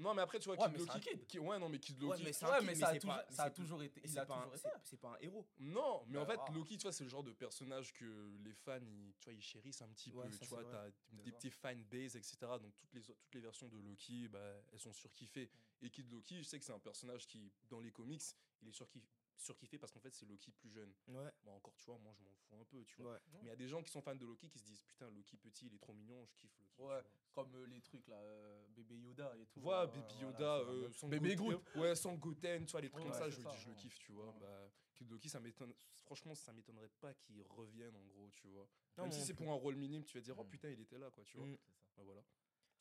[0.00, 1.00] Non, mais après, tu vois, Ouais, Kid Loki.
[1.00, 1.26] kid.
[1.26, 2.22] qui- Ouais, non, mais Kid Ouais, Loki.
[2.24, 4.00] mais Ouais, mais mais ça a toujours, pas- ça a c'est- toujours été.
[4.02, 4.62] Il c'est a pas un- toujours été.
[4.68, 5.46] c'est- C'est pas un héros.
[5.58, 6.52] Non, mais en Bah, fait, ah.
[6.52, 9.42] Loki, tu vois, c'est le genre de personnage que les fans, ils, tu vois, ils
[9.42, 10.32] chérissent un petit Ouais, peu.
[10.32, 10.90] ça, Tu vois, t'as
[11.24, 12.36] des petits fan base, etc.
[12.60, 14.38] Donc, toutes les, toutes les versions de Loki, bah,
[14.72, 15.50] elles sont surkiffées.
[15.82, 18.22] Et Kid Loki, je sais que c'est un personnage qui, dans les comics,
[18.62, 19.06] il est surkiff-
[19.40, 20.92] surkiffé parce qu'en fait, c'est Loki plus jeune.
[21.08, 23.12] Ouais, Moi, encore, tu vois, moi, je m'en fous un peu, tu vois.
[23.12, 23.18] ouais.
[23.32, 25.10] Mais il y a des gens qui sont fans de Loki qui se disent, putain,
[25.10, 26.82] Loki petit, il est trop mignon, je kiffe Loki.
[26.82, 29.60] Ouais, comme euh, les trucs là, euh, bébé Yoda et tout.
[29.60, 31.62] Voilà, euh, Baby voilà, Yoda, c'est euh, Bébé Groot.
[31.76, 33.56] Ouais, Son Goten, tu vois, les trucs Ouais, comme ça, c'est je, le ça, dis,
[33.60, 33.78] je le ouais.
[33.78, 34.26] kiffe, tu vois.
[34.28, 34.38] Ouais.
[34.40, 34.70] Bah,
[35.08, 35.72] Loki, ça m'étonne.
[36.04, 38.68] Franchement, ça m'étonnerait pas qu'il revienne, en gros, tu vois.
[38.98, 39.44] Non, Même si non c'est plus.
[39.44, 40.48] pour un rôle minime, tu vas dire, oh Mm.
[40.48, 41.46] putain, il était là, quoi, tu vois.
[41.46, 41.56] Mm.
[41.56, 41.96] C'est.
[41.96, 42.22] Bah, voilà.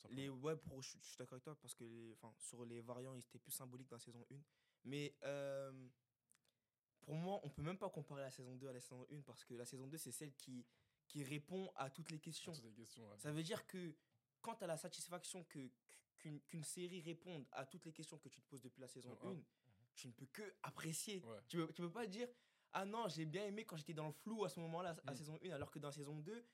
[0.09, 2.79] Les, ouais, pour, je, je suis d'accord avec toi parce que les, enfin, sur les
[2.81, 4.35] variants, ils étaient plus symboliques dans la saison 1.
[4.85, 5.71] Mais euh,
[7.01, 9.43] pour moi, on peut même pas comparer la saison 2 à la saison 1 parce
[9.43, 10.65] que la saison 2, c'est celle qui,
[11.07, 12.51] qui répond à toutes les questions.
[12.53, 13.17] Toutes les questions, ouais.
[13.17, 13.95] Ça veut dire que
[14.41, 15.69] quand tu as la satisfaction que,
[16.17, 19.09] qu'une, qu'une série réponde à toutes les questions que tu te poses depuis la saison
[19.15, 19.43] Saison 1, un.
[19.95, 21.21] tu ne peux que apprécier.
[21.25, 21.37] Ouais.
[21.47, 22.27] Tu peux, tu peux pas dire
[22.73, 25.15] Ah non, j'ai bien aimé quand j'étais dans le flou à ce moment-là, à Mm.
[25.15, 26.45] saison 1, alors que dans la saison 2,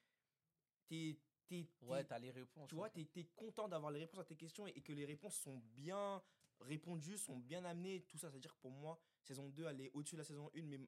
[0.87, 2.69] t'es, t'es, Ouais, t'es- t'as les réponses.
[2.69, 3.03] tu vois, hein.
[3.11, 5.57] tu es, content d'avoir les réponses à tes questions et, et que les réponses sont
[5.75, 6.21] bien
[6.65, 8.29] répondues, sont bien amenées, tout ça.
[8.29, 10.79] C'est-à-dire que pour moi, saison 2, elle est au-dessus de la saison 1, mais,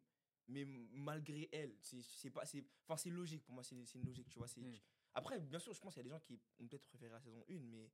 [0.48, 4.06] mais malgré elle, c'est, c'est, pas, c'est, enfin, c'est logique pour moi, c'est, c'est une
[4.06, 4.48] logique, tu vois.
[4.48, 4.78] C'est, Mm.
[5.14, 7.20] Après, bien sûr, je pense qu'il y a des gens qui ont peut-être préféré la
[7.20, 7.90] saison 1, mais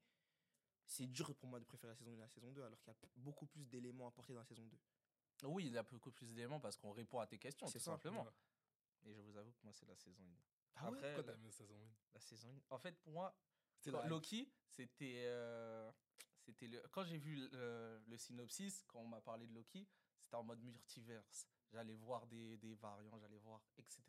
[0.85, 2.91] c'est dur pour moi de préférer la saison 1 à la saison 2, alors qu'il
[2.91, 4.77] y a beaucoup plus d'éléments apportés dans la saison 2.
[5.47, 7.85] Oui, il y a beaucoup plus d'éléments parce qu'on répond à tes questions, C'est tout
[7.85, 7.91] ça.
[7.91, 8.23] simplement.
[8.23, 8.31] Ouais.
[9.09, 10.25] Et je vous avoue que moi, c'est la saison 1.
[10.75, 10.97] Ah ouais?
[10.97, 12.75] Après, Pourquoi la, la saison 1 la saison 1.
[12.75, 13.35] En fait, pour moi.
[14.07, 15.23] Loki, c'était.
[15.25, 15.91] euh,
[16.43, 16.81] c'était le...
[16.91, 19.87] Quand j'ai vu le, le synopsis, quand on m'a parlé de Loki,
[20.19, 21.47] c'était en mode multiverse.
[21.71, 24.03] J'allais voir des, des variants, j'allais voir, etc.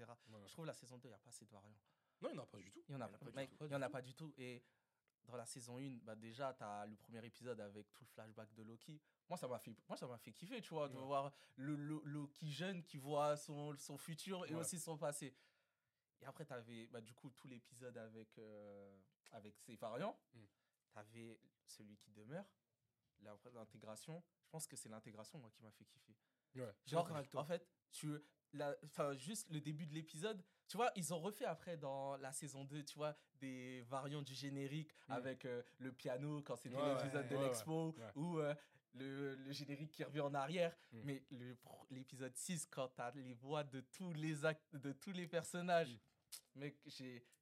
[0.47, 1.79] Je trouve la saison 2, il n'y a pas assez de variants.
[2.21, 2.83] Non, il n'y en a pas du tout.
[2.89, 3.25] Il n'y en a, en pas du
[3.57, 3.65] tout.
[3.67, 4.35] il y en a pas du tout.
[4.37, 4.63] Et
[5.25, 8.53] dans la saison 1, bah déjà, tu as le premier épisode avec tout le flashback
[8.55, 9.01] de Loki.
[9.29, 11.05] Moi, ça m'a fait, moi, ça m'a fait kiffer, tu vois, de Ouais.
[11.05, 14.61] voir le, le- Loki jeune qui voit son, son futur et Ouais.
[14.61, 15.35] aussi son passé.
[16.21, 18.99] Et après, tu avais bah, du coup tout l'épisode avec, euh,
[19.33, 20.19] avec ses variants.
[20.35, 20.41] Mm.
[20.93, 22.45] Tu avais celui qui demeure,
[23.55, 24.23] l'intégration.
[24.45, 26.15] Je pense que c'est l'intégration, moi, qui m'a fait kiffer.
[26.57, 26.73] Ouais.
[26.87, 28.17] Genre, en fait, tu,
[28.53, 28.77] la,
[29.17, 32.85] juste le début de l'épisode, tu vois, ils ont refait après dans la saison 2,
[32.85, 35.13] tu vois, des variants du générique Mm.
[35.13, 38.55] avec euh, le piano quand c'était Ouais, l'épisode ouais, de l'expo ou euh,
[38.95, 40.75] le, le générique qui revient en arrière.
[40.93, 41.01] Mm.
[41.05, 41.25] Mais
[41.91, 45.99] l'épisode 6, quand tu as les voix de tous les actes, de tous les personnages,
[46.57, 46.61] Mm.
[46.61, 46.77] mec,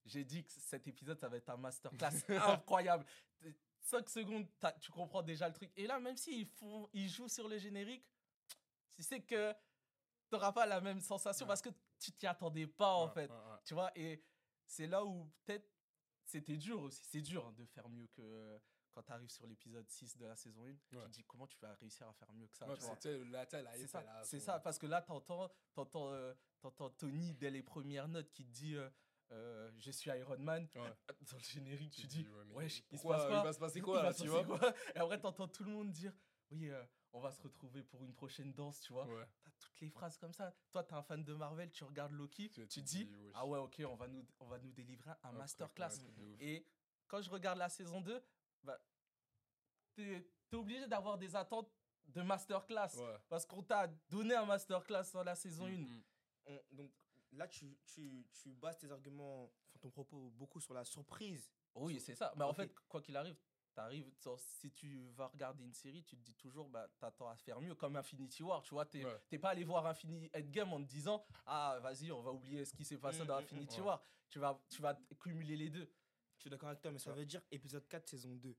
[0.04, 2.10] j'ai dit que cet épisode, ça va être un masterclass
[2.68, 3.06] incroyable.
[3.82, 4.46] 5 secondes,
[4.80, 5.70] tu comprends déjà le truc.
[5.76, 8.04] Et là, même s'ils font, ils jouent sur le générique,
[8.94, 9.54] tu sais que
[10.30, 11.48] t'auras pas la même sensation Ouais.
[11.48, 13.30] parce que tu t'y attendais pas en Ouais, fait.
[13.30, 13.58] ouais.
[13.64, 14.22] Tu vois, et
[14.66, 15.68] c'est là où peut-être
[16.24, 17.02] c'était dur aussi.
[17.04, 18.58] C'est dur hein, de faire mieux que
[18.94, 20.74] quand tu arrives sur l'épisode 6 de la saison 1.
[20.86, 22.66] Tu te dis comment tu vas réussir à faire mieux que ça.
[24.24, 26.34] C'est- ça, parce que là, t'entends, t'entends, euh,
[26.98, 28.88] Tony dès les premières notes qui te dit euh,
[29.32, 30.68] euh, Je suis Iron Man.
[30.74, 30.80] Ouais.
[31.30, 33.80] Dans le générique, tu, dis ouais, Wesh, il se passe il quoi va se passer
[33.80, 34.58] quoi, là, tu vois quoi
[34.94, 36.12] Et après, t'entends tout le monde dire
[36.50, 39.06] Oui, euh, on va se retrouver pour une prochaine danse, tu vois.
[39.06, 39.26] Ouais.
[39.42, 40.54] T'as toutes les phrases comme ça.
[40.70, 43.10] Toi, t'es un fan de Marvel, tu regardes Loki, Tu- tu, dis.
[43.34, 45.98] Ah ouais, ok, on va nous, on va nous délivrer un, Un masterclass.
[46.18, 46.36] ouais.
[46.40, 46.66] Et
[47.08, 48.22] quand je regarde la saison 2,
[48.62, 48.78] bah,
[49.94, 51.70] t'es es obligé d'avoir des attentes
[52.08, 52.94] de masterclass.
[52.96, 53.16] Ouais.
[53.28, 55.70] Parce qu'on t'a donné un masterclass dans la saison 1.
[55.70, 56.02] Mm, mm.
[56.46, 56.90] On- donc
[57.32, 61.50] là, tu, tu, tu bases tes arguments, enfin, ton propos beaucoup sur la surprise.
[61.74, 62.32] Oui, c'est ça.
[62.36, 62.56] Mais en Ok.
[62.56, 63.36] fait, quoi qu'il arrive,
[63.74, 67.60] t'arrives, si tu vas regarder une série, tu te dis toujours, bah, t'attends à faire
[67.60, 68.84] mieux, comme Infinity War, tu vois.
[68.84, 69.38] T'es Ouais.
[69.38, 72.84] pas allé voir Infinity Endgame en te disant, ah, vas-y, on va oublier ce qui
[72.84, 73.86] s'est passé Mm, dans mm, mm, Infinity ouais.
[73.86, 74.04] War.
[74.28, 75.90] Tu vas, tu vas cumuler les deux.
[76.36, 77.16] Je suis d'accord avec toi, mais ça Ouais.
[77.18, 78.56] veut dire épisode 4, saison 2.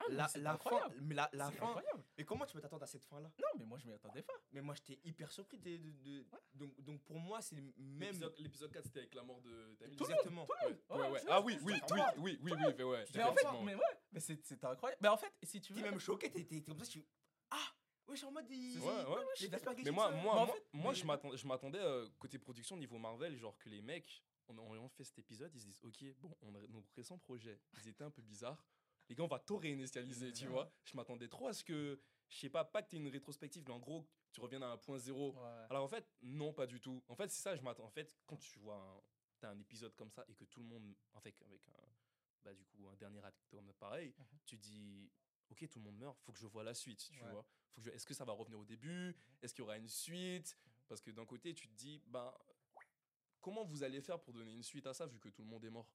[0.00, 1.66] Ah, mais la, la fin, mais la, la C'est fin.
[1.66, 2.04] incroyable.
[2.18, 3.30] Mais comment tu peux t'attendre à cette fin-là?
[3.38, 4.32] Non, mais moi, je m'y attendais pas.
[4.52, 5.58] Mais moi, j'étais hyper surpris.
[5.58, 7.72] De, de- de- donc, donc, pour moi, c'est même.
[7.76, 9.92] L'épisode- L'épisode 4, c'était avec la mort de Tammy.
[9.92, 10.46] Exactement.
[10.46, 11.18] Ouais, Ouais, ouais, ouais.
[11.20, 13.04] c'est- Ah oui, oui, oui, oui, oui, oui, ouais, ouais.
[13.14, 14.98] Mais en fait, mais ouais, mais c'est- c'était incroyable.
[15.00, 15.90] Mais en fait, si tu T'es veux.
[15.90, 17.04] même choqué, t'es t'es- t'es comme ça, tu.
[17.50, 17.56] Ah
[18.06, 18.44] Ouais, je suis en mode.
[18.50, 19.78] il- Ouais, ouais.
[19.84, 22.38] Mais moi, moi, Mais en moi, fait, moi, mais- je m'attendais, je m'attendais euh, côté
[22.38, 25.66] production niveau Marvel, genre que les mecs, en en ayant fait cet épisode, ils se
[25.66, 28.62] disent, ok, bon, on a- nos récents projets, ils étaient un peu bizarres.
[29.08, 30.72] Les gars, on va tout réinitialiser, tu vois.
[30.84, 33.72] Je m'attendais trop à ce que, je sais pas, pas que t'aies une rétrospective, mais
[33.74, 35.34] en gros, tu reviennes à un point zéro.
[35.34, 35.66] Ouais.
[35.70, 37.02] Alors en fait, non, pas du tout.
[37.08, 37.84] En fait, c'est ça, je m'attends.
[37.84, 39.00] En fait, quand tu vois un,
[39.40, 41.88] t'as un épisode comme ça et que tout le monde, en fait, avec un,
[42.44, 44.38] bah, du coup, un dernier acte comme pareil, Mhm.
[44.46, 45.10] tu dis,
[45.50, 47.30] ok, tout le monde meurt, faut que je vois la suite, tu Ouais.
[47.30, 47.46] vois.
[47.72, 49.14] Faut que je- Est-ce que ça va revenir au début?
[49.42, 50.56] Est-ce qu'il y aura une suite?
[50.88, 52.32] Parce que d'un côté, tu te dis, ben,
[53.40, 55.64] comment vous allez faire pour donner une suite à ça vu que tout le monde
[55.64, 55.88] est mort?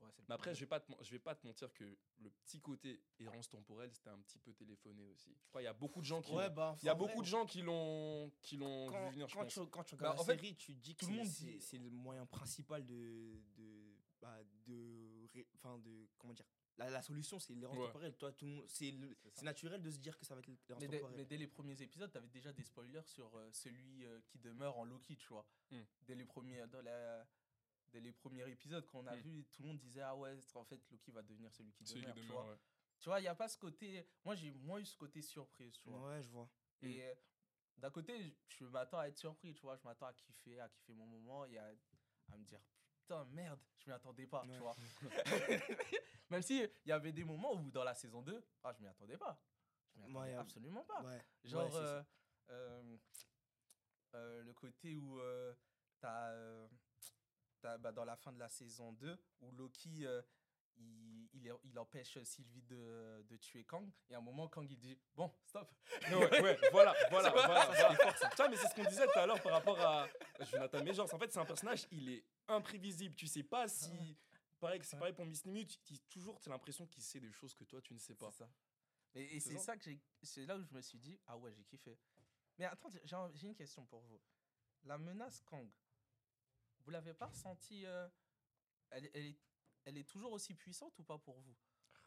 [0.00, 1.84] Ouais, Mais après, je vais pas te, je vais pas te mentir que
[2.18, 5.34] le petit côté errance temporelle, c'était un petit peu téléphoné aussi.
[5.42, 7.12] Je crois il y a beaucoup de gens qui, Ouais, bah, il y a beaucoup
[7.14, 9.54] vrai, de gens qui l'ont, qui l'ont quand, vu venir, je quand pense.
[9.54, 11.24] tu, quand tu Bah, regardes en la fait, série, tu te dis que tout le
[11.24, 13.42] c'est- monde le moyen principal de.
[13.56, 16.44] de, bah, de, ré- enfin, de comment dire
[16.76, 17.86] la, la solution, c'est l'errance Ouais.
[17.86, 18.16] temporelle.
[18.16, 18.94] Toi, tout c'est
[19.42, 21.16] naturel de se dire que ça va être l'errance temporelle.
[21.16, 24.78] mais dès les premiers épisodes, t'avais déjà des spoilers sur euh, celui euh, qui demeure
[24.78, 25.44] en Loki, tu vois.
[25.72, 25.80] Hmm.
[26.02, 27.26] Dès, les premiers, dans la-
[27.92, 29.20] dès les premiers épisodes qu'on a Hmm.
[29.20, 32.00] vu, tout le monde disait Ah ouais, en fait, Loki va devenir celui qui Celui
[32.00, 32.14] qui demeure.
[32.16, 32.58] tu demeure, vois, ouais.
[33.00, 34.06] tu vois, il n'y a pas ce côté.
[34.24, 36.08] Moi, j'ai moins eu ce côté surprise, tu vois.
[36.10, 36.48] Ouais, je vois.
[36.82, 37.14] Et euh,
[37.76, 39.76] d'un côté, je m'attends à être surpris, tu vois.
[39.76, 41.66] Je m'attends à kiffer, à kiffer mon moment et à,
[42.32, 42.60] à me dire
[43.00, 44.76] putain, merde, je m'y attendais pas, tu vois.
[46.30, 48.86] Même si il y avait des moments où dans la saison 2, ah, je m'y
[48.88, 49.42] attendais pas.
[49.94, 51.02] Je m'y attendais Ouais, euh, absolument pas.
[51.02, 51.24] Ouais.
[51.44, 52.02] Genre, euh,
[52.50, 52.98] euh,
[54.14, 55.54] euh, le côté où euh,
[56.00, 56.74] t'as, euh, t'as,
[57.62, 60.22] bah, dans la fin de la saison 2, où Loki, euh,
[60.76, 61.28] il,
[61.64, 63.90] il, empêche Sylvie de, de tuer Kang.
[64.08, 65.72] Et à un moment, Kang, il dit Bon, stop.
[66.10, 67.74] Ouais, ouais, voilà, voilà, voilà.
[67.74, 68.48] ça, voilà.
[68.50, 70.08] Mais c'est ce qu'on disait tout à l'heure par rapport à
[70.50, 71.12] Jonathan Majors.
[71.12, 73.14] En fait, c'est un personnage, il est imprévisible.
[73.14, 74.16] Tu sais pas si.
[74.60, 74.98] Pareil, c'est Ouais.
[75.00, 75.78] pareil pour Miss Minute.
[75.84, 78.14] Tu, tu- toujours, tu as l'impression qu'il sait des choses que toi, tu ne sais
[78.14, 78.30] pas.
[78.32, 78.50] C'est ça.
[79.14, 79.76] Et, et C'est ça.
[79.76, 80.00] que j'ai.
[80.22, 81.98] C'est là où je me suis dit Ah ouais, j'ai kiffé.
[82.58, 84.20] Mais un- j'ai une question pour vous.
[84.84, 85.68] La menace Kang,
[86.88, 88.08] vous l'avez pas ressentie euh,
[88.88, 89.36] elle, est- elle, est,
[89.84, 91.54] elle est toujours aussi puissante ou pas pour vous?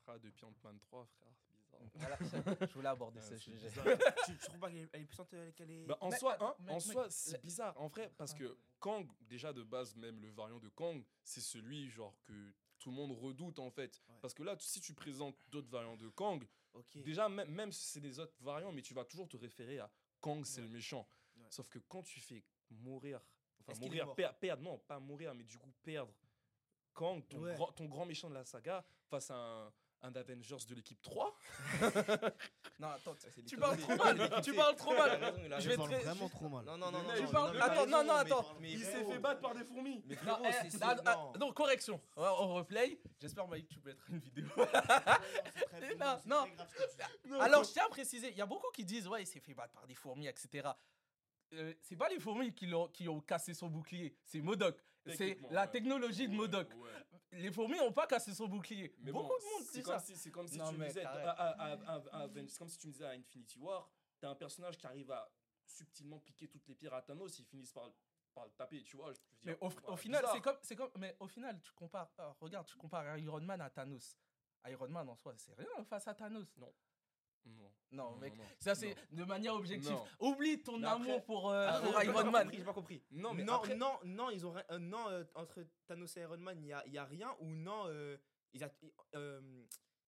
[0.01, 1.81] Frère, depuis Ant-Man 3, frère, c'est bizarre.
[1.93, 3.69] Voilà, ça, je voulais aborder Ouais, ce sujet.
[4.25, 5.85] tu, tu trouves pas qu'elle elle est puissante qu'elle est.
[5.85, 8.57] Bah, en Mais soi, hein, mais- en mais- soi, c'est bizarre, en vrai, parce que
[8.79, 12.95] Kang, déjà de base, même le variant de Kang, c'est celui genre que tout le
[12.95, 14.01] monde redoute en fait.
[14.09, 14.15] Ouais.
[14.19, 16.43] Parce que là, si tu présentes d'autres variants de Kang,
[16.95, 19.91] déjà, même, même si c'est des autres variants, mais tu vas toujours te référer à
[20.21, 20.67] Kang, c'est Ouais.
[20.67, 21.07] le méchant.
[21.35, 21.45] Ouais.
[21.51, 23.21] Sauf que quand tu fais mourir,
[23.67, 26.13] enfin mourir, per- perdre, non, pas mourir, mais du coup perdre
[26.93, 27.53] Kang, ton, Ouais.
[27.55, 29.71] grand, ton grand méchant de la saga, face à un,
[30.03, 31.33] un Avengers de l'équipe 3,
[32.79, 33.15] Non, attends,
[33.47, 34.41] tu parles trop mal.
[34.43, 35.11] tu parles trop mal.
[35.11, 36.65] raison, Je vais très- vraiment trop mal.
[36.65, 37.13] Non, non, non, non.
[37.15, 38.45] Tu non, parles- il a attends, raison, non, non, mais- attends.
[38.59, 40.01] mais il s'est fait battre par des fourmis.
[40.07, 41.53] Mais Non, frérot, eh, c'est- non.
[41.53, 42.01] correction.
[42.17, 42.99] On replay.
[43.21, 44.47] J'espère, Mike, tu mettras une vidéo.
[45.99, 46.45] Non, non.
[47.41, 49.53] Alors, je tiens à préciser, il y a beaucoup qui disent, ouais, il s'est fait
[49.53, 50.67] battre par des fourmis, etc.
[51.53, 54.81] Euh, c'est pas les fourmis qui, l'ont- qui ont cassé son bouclier, c'est Modoc.
[55.15, 55.71] C'est la ouais.
[55.71, 56.73] technologie de Ouais, Modoc.
[56.75, 56.91] ouais.
[57.33, 58.93] Les fourmis n'ont pas cassé son bouclier.
[58.99, 60.05] Mais beaucoup bon, de monde c'est dit comme ça.
[60.05, 60.67] si, c'est comme si comme
[62.69, 65.29] si tu me disais à Infinity War, t'as un personnage qui arrive à
[65.65, 67.89] subtilement piquer toutes les pierres à Thanos, ils finissent par,
[68.33, 69.11] par le taper, tu vois.
[69.13, 71.71] je veux Mais dire, au, voilà, au final, c'est comme, comme, mais au final, tu
[71.71, 74.17] compares, ah, regarde, tu compares Iron Man à Thanos.
[74.67, 76.55] Iron Man en soi, c'est rien face à Thanos.
[76.57, 76.71] Non.
[77.93, 79.97] Non, mec, non, ça c'est de manière objective.
[80.19, 82.49] Oublie ton amour pour, euh, Ah, pour Iron Man.
[82.53, 83.03] J'ai pas compris.
[83.11, 86.37] Non, mais non, après- non, non, ils ont euh, non, euh, entre Thanos et Iron
[86.37, 87.87] Man, il y a, y a rien ou non.
[87.87, 88.17] euh,
[89.15, 89.41] euh,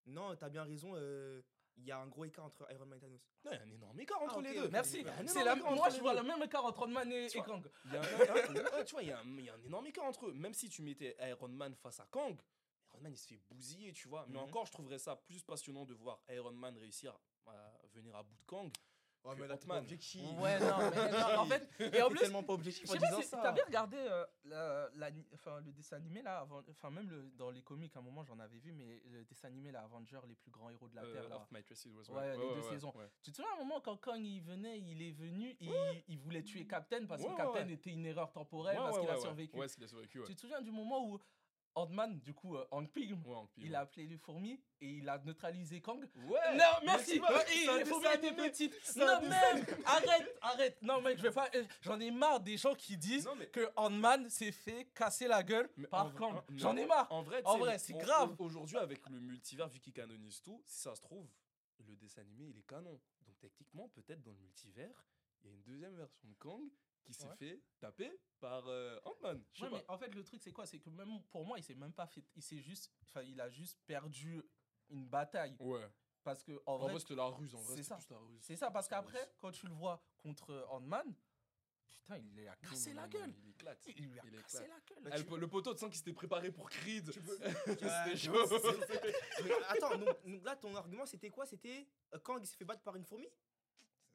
[0.05, 0.93] non, t'as bien raison.
[0.95, 1.41] euh,
[1.75, 3.19] Il y a un gros écart entre Iron Man et Thanos.
[3.43, 4.69] Non, il y a un énorme écart entre Ah, les deux.
[4.69, 5.03] Merci.
[5.25, 7.63] C'est la, moi, je vois le même écart entre Man et, et Kang.
[8.85, 10.33] Tu vois, il y, a un, il y a un énorme écart entre eux.
[10.33, 12.37] Même si tu mettais Iron Man face à Kang, Iron
[13.03, 14.25] Man il se fait bousiller, tu vois.
[14.29, 14.45] Mais Mhm.
[14.45, 18.35] encore, je trouverais ça plus passionnant de voir Iron Man réussir à venir à bout
[18.35, 18.71] de Kang.
[19.25, 19.83] Ouais, que mais là, t'es pas Ant-Man.
[19.85, 20.21] objectif.
[20.37, 22.93] Ouais, non, mais non, en fait, et en T'es plus, tellement pas objectif Je en
[22.95, 23.39] sais pas disant si ça.
[23.41, 27.31] t'as bien regardé euh, la- l'ani- enfin, le dessin animé là, avant, enfin même le,
[27.31, 30.19] dans les comics à un moment j'en avais vu, mais le dessin animé là, Avengers,
[30.27, 31.37] les plus grands héros de la Euh, Terre là.
[31.37, 32.37] Was Ouais, right.
[32.37, 32.91] les deux saisons.
[32.97, 33.09] ouais.
[33.21, 36.03] Tu te souviens à un moment quand Kang il venait, il est venu et il,
[36.09, 37.73] il voulait tuer Captain parce Ouais, que ouais, Captain ouais.
[37.75, 39.23] était une erreur temporelle Ouais, parce ouais, qu'il a ouais, ouais.
[39.25, 39.55] survécu.
[39.55, 40.25] Ouais, parce qu'il a survécu, ouais.
[40.27, 41.17] Tu te souviens du moment où
[41.75, 45.17] Ant-Man, du coup euh, Hank Pym, Ouais, il a appelé les fourmis et il a
[45.19, 47.19] neutralisé Kang Ouais non, merci.
[47.19, 48.95] un les fourmis étaient petites.
[48.95, 49.65] Non, même.
[49.85, 50.81] Arrête, arrête.
[50.81, 51.49] Non, mec, je vais pas.
[51.81, 55.41] J'en ai marre des gens qui disent Non, mais- que Ant-Man s'est fait casser la
[55.43, 56.41] gueule Mais par en Kang.
[56.55, 57.11] J'en en- ai marre.
[57.11, 58.35] En vrai, En vrai, c'est grave.
[58.39, 61.27] au- Aujourd'hui, avec le multivers, vu qu'il canonise tout, si ça se trouve,
[61.87, 62.99] le dessin animé, il est canon.
[63.25, 65.05] Donc, techniquement, peut-être dans le multivers,
[65.43, 66.61] il y a une deuxième version de Kang
[67.03, 67.35] qui s'est Ouais.
[67.35, 69.43] fait taper par euh, Ant-Man.
[69.61, 70.65] Ouais, mais en fait, le truc, c'est quoi?
[70.65, 72.23] C'est que même pour moi, il s'est même pas fait.
[72.35, 72.91] Il s'est juste.
[73.03, 74.41] Enfin, il a juste perdu
[74.89, 75.55] une bataille.
[75.59, 75.87] Ouais.
[76.23, 77.53] Parce que, en En vrai, vrai, c'était la ruse.
[77.55, 77.95] En vrai, c'est ça.
[77.97, 78.41] plus la ruse.
[78.41, 78.71] c'est ça.
[78.71, 81.13] Parce qu'après, quand tu le vois contre Ant-Man,
[81.89, 83.29] putain, il lui a cassé non, la non, gueule.
[83.29, 83.87] non, Il éclate.
[83.97, 84.69] Il lui a Il cassé éclate.
[85.03, 85.25] la gueule.
[85.25, 87.11] Tu- le, poteau, tu sens qu'il s'était préparé pour Creed.
[87.67, 88.47] C'était chaud.
[89.43, 91.45] Mais attends, donc, donc là, ton argument, c'était quoi?
[91.45, 93.27] C'était euh, quand il s'est fait battre par une fourmi?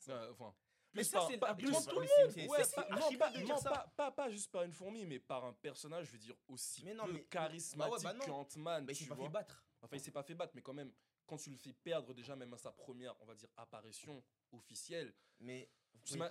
[0.00, 0.54] Enfin,
[0.94, 2.30] Mais ça, par- c'est plus- tout le monde.
[2.32, 3.70] c'est- Ouais, c'est- pas- c'est non, pas, bête de non, dire ça.
[3.70, 6.84] pas, pas, pas juste par une fourmi, mais par un personnage, je veux dire, aussi
[6.84, 8.24] Mais non, peu mais- charismatique bah ouais, bah non.
[8.24, 9.26] que Ant-Man, Mais il tu s'est pas vois.
[9.26, 9.64] fait battre.
[9.82, 10.92] Enfin, il s'est pas fait battre, mais quand même,
[11.26, 14.22] quand tu le fais perdre déjà, même à sa première, on va dire, apparition
[14.52, 15.70] officielle, Mais.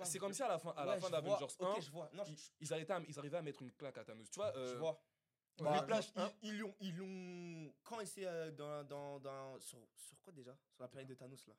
[0.02, 1.90] c'est comme si à la fin, à la Ouais, fin je d'Avengers 1, Ok, je
[1.90, 2.10] vois.
[2.14, 4.28] Non, je, ils, ils arrivaient à, ils arrivaient à mettre une claque à Thanos.
[4.30, 5.00] Tu vois, je euh, vois.
[5.58, 6.32] Bah, Mais Whiplash ils- 1.
[6.42, 7.74] ils, ils l'ont, ils l'ont.
[7.84, 10.56] Quand il s'est euh, dans, dans, dans, sur, sur quoi déjà?
[10.72, 11.54] Sur la planète de Thanos là.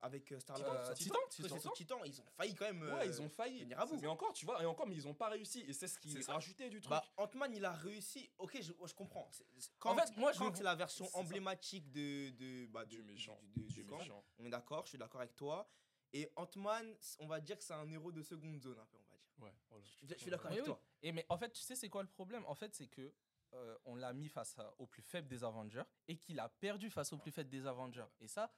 [0.00, 0.74] Avec euh, Star-Lord.
[0.76, 0.94] Euh.
[0.94, 1.70] Titan, Quand Titan.
[1.72, 2.82] Titan, ils ont failli quand même.
[2.82, 3.60] ouais, euh, ils ont failli.
[3.62, 3.98] venir à bout.
[4.00, 5.60] Mais encore, tu vois, et encore, mais ils ont pas réussi.
[5.66, 6.90] Et c'est ce qui C'est est rajouté du truc.
[6.90, 8.30] Bah, Ant-Man, il a réussi.
[8.38, 9.28] Ok, je, je comprends.
[9.32, 9.44] C'est-
[9.82, 13.40] En fait, moi, je c'est la version emblématique de, de, bah, du méchant.
[13.42, 14.24] Du méchant.
[14.38, 15.68] On est d'accord, je suis d'accord avec toi.
[16.12, 19.10] Et Ant-Man, on va dire que c'est un héros de seconde zone, un peu, on
[19.10, 19.28] va dire.
[19.40, 19.84] Ouais, voilà.
[20.02, 20.66] Je, je suis d'accord avec oui.
[20.66, 20.80] toi.
[21.02, 22.44] Et mais en fait, tu sais, c'est quoi le problème?
[22.46, 23.12] En fait, c'est que
[23.54, 26.88] euh, on l'a mis face à- au plus faible des Avengers et qu'il a perdu
[26.90, 28.06] face au plus faible des Avengers.
[28.20, 28.50] Et ça,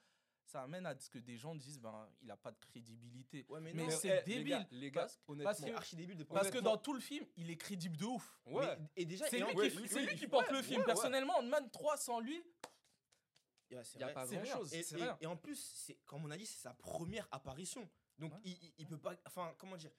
[0.50, 3.46] ça amène à ce que des gens disent, ben, il a pas de crédibilité.
[3.48, 5.44] Ouais, mais, c'est eh, les débile, gars, Les gars, parce que- honnêtement.
[5.50, 6.70] parce C'est que- archi débile de Parce que Honnêtement.
[6.72, 8.38] dans tout le film, il est crédible de ouf.
[8.46, 8.76] Ouais.
[8.78, 10.74] Mais- et déjà, C'est lui, ouais, qui, lui porte ouais, le film.
[10.76, 10.86] ouais, ouais.
[10.86, 12.42] Personnellement, Ant-Man 3 sans lui,
[13.70, 14.74] Il y a pas grand chose.
[15.20, 17.88] Et, en plus, c'est comme on a dit, c'est sa première apparition.
[18.18, 18.40] Donc Ouais.
[18.44, 19.14] il, il, il peut pas.
[19.26, 19.92] Enfin, comment dire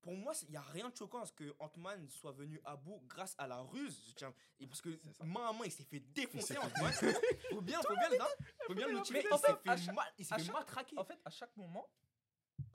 [0.00, 2.76] Pour moi, il n'y a rien de choquant à ce que Ant-Man soit venu à
[2.76, 4.00] bout grâce à la ruse.
[4.08, 4.90] je tiens- et parce que
[5.24, 6.56] main à main, il s'est fait défoncer.
[6.56, 6.92] Ant-Man.
[7.50, 8.26] faut bien, faut bien, le- hein,
[8.66, 9.20] faut bien le notifier.
[9.32, 10.98] en Il s'est fait, à fait, chaque- mal- il fait chaque- matraquer.
[10.98, 11.88] En fait, à chaque moment,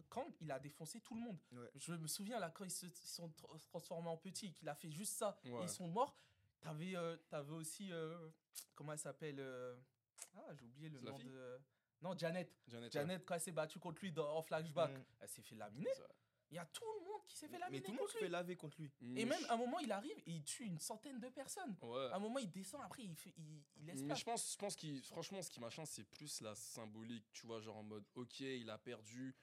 [0.09, 1.39] Kang, il a défoncé tout le monde.
[1.53, 1.71] Ouais.
[1.75, 4.91] Je me souviens là quand ils se sont tra- transformés en petits, qu'il a fait
[4.91, 5.63] juste ça, et Ouais.
[5.63, 6.15] ils sont morts.
[6.61, 8.29] T'avais, euh, t'avais aussi, euh,
[8.75, 9.75] comment elle s'appelle euh,
[10.35, 11.59] Ah, j'ai oublié le nom de.
[12.01, 12.51] Non, Janet.
[12.67, 12.91] Janet, ouais.
[13.01, 15.03] Janet, quand elle s'est battue contre lui dans, en flashback, Mm.
[15.21, 15.89] elle s'est fait laminer.
[16.53, 18.11] Il y a tout le monde qui s'est fait Mais laminer tout le monde contre
[18.13, 18.31] se fait lui.
[18.31, 18.91] laver contre lui.
[19.15, 21.75] Et même, à un moment, il arrive et il tue une centaine de personnes.
[21.81, 22.05] Ouais.
[22.11, 24.19] À un moment, il descend, après, il, fait, il, il laisse Mais place.
[24.19, 27.59] je pense, je pense qu'il, franchement, ce qui machin, c'est plus la symbolique, tu vois,
[27.59, 29.35] genre en mode, ok, il a perdu,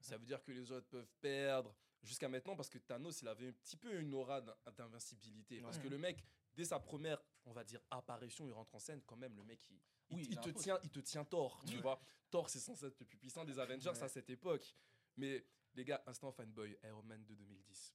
[0.00, 1.74] ça veut dire que les autres peuvent perdre.
[2.04, 5.60] Jusqu'à maintenant, parce que Thanos, il avait un petit peu une aura d'in- d'invincibilité.
[5.60, 9.02] Parce que le mec, dès sa première, on va dire, apparition, il rentre en scène,
[9.06, 9.74] quand même, le mec, il,
[10.10, 11.80] il- Oui, il il te tient, il te tient Thor, tu Ouais.
[11.82, 12.00] vois.
[12.30, 14.02] Thor, c'est censé être le plus puissant des Avengers Ouais.
[14.04, 14.76] à cette époque.
[15.16, 17.94] Mais les gars, instant fanboy, Iron Man de 2010.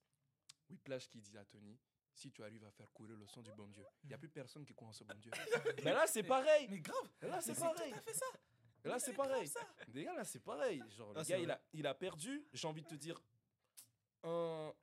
[0.70, 1.80] Whiplash qui dit à Tony,
[2.14, 4.30] si tu arrives à faire couler le sang du bon Dieu, il n'y a plus
[4.30, 5.32] personne qui croit en ce bon Dieu.
[5.84, 6.68] Mais là, c'est pareil.
[6.70, 7.92] Mais grave, Là, c'est pareil.
[7.92, 8.26] tout à fait ça.
[8.84, 9.52] Là, c'est pareil.
[9.94, 10.82] Les gars, là, c'est pareil.
[10.98, 12.46] Genre, le Ah, c'est gars, il a, il a perdu.
[12.54, 13.22] J'ai envie de te dire,
[14.24, 14.74] un,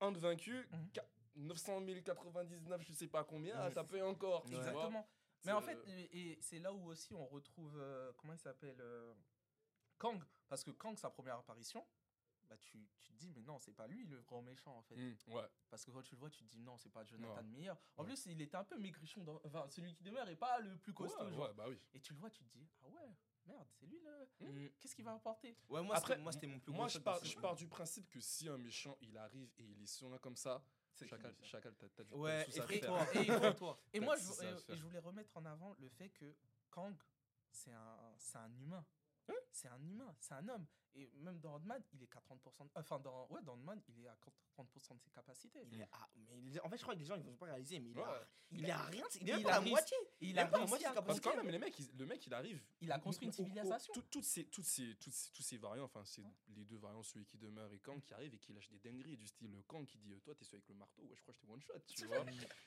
[0.00, 0.90] un de vaincu, Mhm.
[0.92, 4.44] qua- 900 099, je sais pas combien, à taper encore.
[4.46, 5.08] Exactement.
[5.44, 8.38] Mais en fait, euh, et, et c'est là où aussi on retrouve, euh, comment il
[8.38, 9.14] s'appelle euh,
[9.98, 10.22] Kang.
[10.48, 11.86] Parce que Kang, sa première apparition,
[12.50, 14.96] bah tu, tu te dis, mais non, c'est pas lui le grand méchant en fait.
[14.96, 15.48] hmm, ouais.
[15.70, 17.42] Parce que quand tu le vois, tu te dis, non, c'est pas Jonathan Non.
[17.44, 17.70] Meyer.
[17.96, 18.08] En Ouais.
[18.08, 19.22] plus, il était un peu maigrichon.
[19.22, 19.40] Dans...
[19.44, 21.24] Enfin, celui qui demeure est pas le plus costaud.
[21.24, 21.54] Ouais, genre.
[21.54, 21.78] bah oui.
[21.94, 23.14] Et tu le vois, tu te dis, ah ouais,
[23.46, 24.26] merde, c'est lui le.
[24.50, 24.70] Mm.
[24.80, 25.56] Qu'est-ce qu'il va apporter?
[25.68, 28.08] Ouais, moi, Après, c'était- moi, c'était mon plus gros Moi, je pars, je du principe
[28.08, 30.60] que si un méchant, il arrive et il est serein comme ça,
[30.96, 32.44] chacal, chacal, t'as du Ouais.
[32.48, 33.78] Et- et- Effraie-toi.
[33.92, 36.34] Et moi, je, et- et je voulais remettre en avant le fait que
[36.70, 36.96] Kang,
[37.52, 38.84] c'est un, c'est un humain.
[39.52, 40.66] C'est un humain, c'est un homme.
[40.94, 42.64] Et même dans Ant-Man, il est qu'à 30%.
[42.64, 44.16] de- Enfin, dans, ouais, dans Ant-Man, il est à
[44.56, 45.60] 30% de ses capacités.
[45.70, 47.78] Il est à- mais en fait, je crois que les gens ils vont pas réaliser,
[47.78, 48.02] mais il, Ouais.
[48.02, 49.96] a, il, Il a a- rien, il il est réussi- moitié.
[50.20, 52.60] Il a pas moitié à Parce quand même, les mecs, le mec, il arrive.
[52.80, 53.92] Il a construit une civilisation.
[53.94, 57.04] tout- toutes ces, toutes ces, toutes ces, toutes ces variants, enfin, c'est les deux variants,
[57.04, 59.62] celui qui demeure et Kang qui arrive et qui lâche des dingueries du style euh,
[59.68, 61.46] Kang qui dit euh, Toi, t'es celui avec le marteau, ouais, je crois que je
[61.46, 62.24] t'ai one shot, tu vois.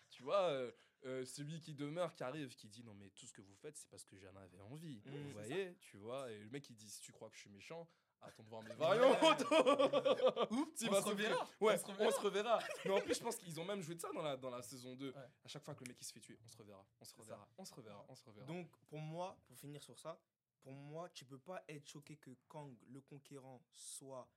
[0.10, 0.72] tu vois, euh,
[1.06, 3.76] euh, celui qui demeure qui arrive qui dit Non, mais tout ce que vous faites,
[3.76, 5.02] c'est parce que j'en avais envie.
[5.06, 7.50] Mm, vous voyez, tu vois, et le mec dit Si tu crois que je suis
[7.50, 7.88] méchant,
[8.22, 9.12] attends de voir mes variants.
[10.52, 11.50] Oups, on va se reverra.
[11.62, 12.12] Ouais, On se on reverra.
[12.12, 12.60] se reverra.
[12.86, 14.62] Mais en plus, je pense qu'ils ont même joué de ça dans la, dans la
[14.62, 15.10] saison 2.
[15.12, 15.16] Ouais.
[15.44, 17.16] À chaque fois que le mec il se fait tuer, on se reverra, on se
[17.16, 18.46] reverra, on se reverra, on se reverra.
[18.48, 20.20] Donc, pour moi, pour finir sur ça,
[20.62, 24.30] pour moi, tu peux pas être choqué que Kang, le conquérant, soit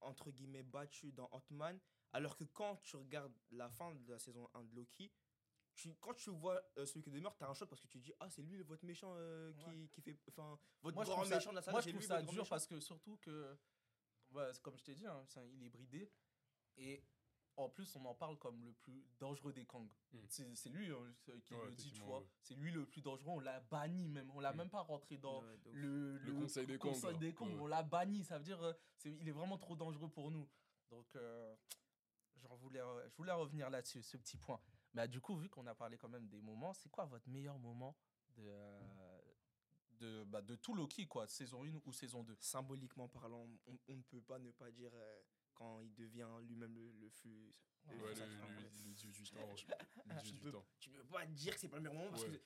[0.00, 1.78] entre guillemets battu dans Ant-Man,
[2.12, 5.10] alors que quand tu regardes la fin de la saison 1 de Loki,
[5.74, 8.04] tu, quand tu vois euh, celui qui demeure, t'as un choc parce que tu te
[8.04, 11.28] dis ah c'est lui votre méchant euh, qui, qui fait enfin votre Moi, grand trouve
[11.28, 12.48] ça, méchant de la saga, moi, je trouve lui ça dur méchant.
[12.50, 13.56] parce que surtout que,
[14.52, 16.10] c'est comme je t'ai dit, hein, il est bridé.
[16.76, 17.04] Et
[17.56, 19.88] en plus, on en parle comme le plus dangereux des Kang.
[20.12, 20.18] Mm.
[20.28, 22.18] C'est c'est lui hein, qui Ouais, le dit, tu vois.
[22.18, 22.26] ouais.
[22.40, 23.30] C'est lui le plus dangereux.
[23.30, 24.28] On l'a banni même.
[24.32, 24.56] On l'a Mm.
[24.56, 27.48] même pas rentré dans Ouais, le, Le conseil des Kang, conseil des Kang.
[27.52, 27.60] Ouais.
[27.60, 28.24] On l'a banni.
[28.24, 30.48] Ça veut dire euh, c'est il est vraiment trop dangereux pour nous.
[30.90, 31.54] Donc, euh,
[32.36, 34.60] j'en voulais, euh, je voulais revenir là-dessus, ce petit point.
[34.94, 37.58] Mais du coup, vu qu'on a parlé quand même des moments, c'est quoi votre meilleur
[37.58, 37.96] moment
[38.36, 39.20] de, euh,
[39.98, 43.96] de, bah, de tout Loki, quoi, saison 1 ou saison 2 symboliquement parlant, on, on
[43.96, 45.20] ne peut pas ne pas dire euh,
[45.54, 47.52] quand il devient lui-même le, le flux.
[47.88, 49.54] le Ouais, le, le, le dieu du temps.
[49.54, 50.66] Tu- Le dieu tu du peux- temps.
[50.78, 52.38] tu ne peux pas dire que c'est pas le meilleur moment parce Ouais.
[52.38, 52.42] que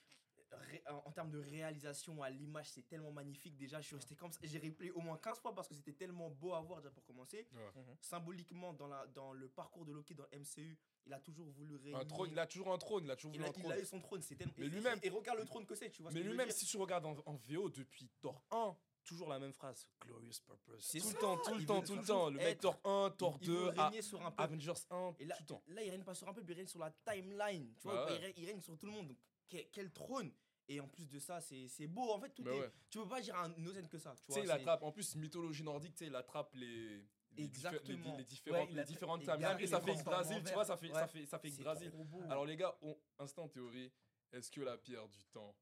[1.05, 4.39] en, termes de réalisation à l'image c'est tellement magnifique déjà je suis resté comme ça
[4.43, 7.05] j'ai replay au moins 15 fois parce que c'était tellement beau à voir déjà pour
[7.05, 7.83] commencer Ouais.
[8.01, 11.99] symboliquement dans, la, dans le parcours de Loki dans MCU il a toujours voulu réunir
[12.01, 13.63] Un trône, il a toujours un trône, il a toujours il voulu a, un il
[13.63, 13.73] trône.
[13.73, 15.91] a eu son trône c'est tellement Mais et- lui-même- et, regarde le trône que c'est
[15.91, 19.39] tu vois Mais lui-même, si tu regardes en, en VO depuis Thor 1, toujours la
[19.39, 19.89] même phrase.
[20.05, 20.85] Glorious Purpose.
[20.85, 22.29] C'est tout le temps, tout le il temps, tout le temps.
[22.29, 24.73] Le mec Thor 1, Thor il, il veut 2, à- régner sur un peu Avengers
[24.91, 25.63] 1, Et là, tout le temps.
[25.69, 27.73] là, il règne pas sur un peu, il règne sur la timeline.
[27.81, 28.17] Tu Bah vois, ouais.
[28.17, 29.09] il, règne, il règne sur tout le monde.
[29.09, 29.17] Donc,
[29.49, 30.33] quel, quel trône
[30.69, 32.11] Et en plus de ça, c'est beau.
[32.13, 32.61] En fait, tout Bah est.
[32.61, 32.71] ouais.
[32.91, 34.15] Tu peux pas dire un Nozen que ça.
[34.27, 37.05] Tu sais, il attrape, en plus, mythologie nordique, tu sais, il attrape les.
[37.33, 38.13] les Exactement.
[38.13, 40.77] Les, les différentes, Ouais, les a- différentes timelines et ça fait Yggdrasil, tu vois, ça
[40.77, 41.09] fait, ça Ouais.
[41.09, 41.93] fait, ça fait Yggdrasil.
[42.29, 43.93] Alors les gars, on- instant théorie,
[44.33, 45.57] est-ce que la pierre du temps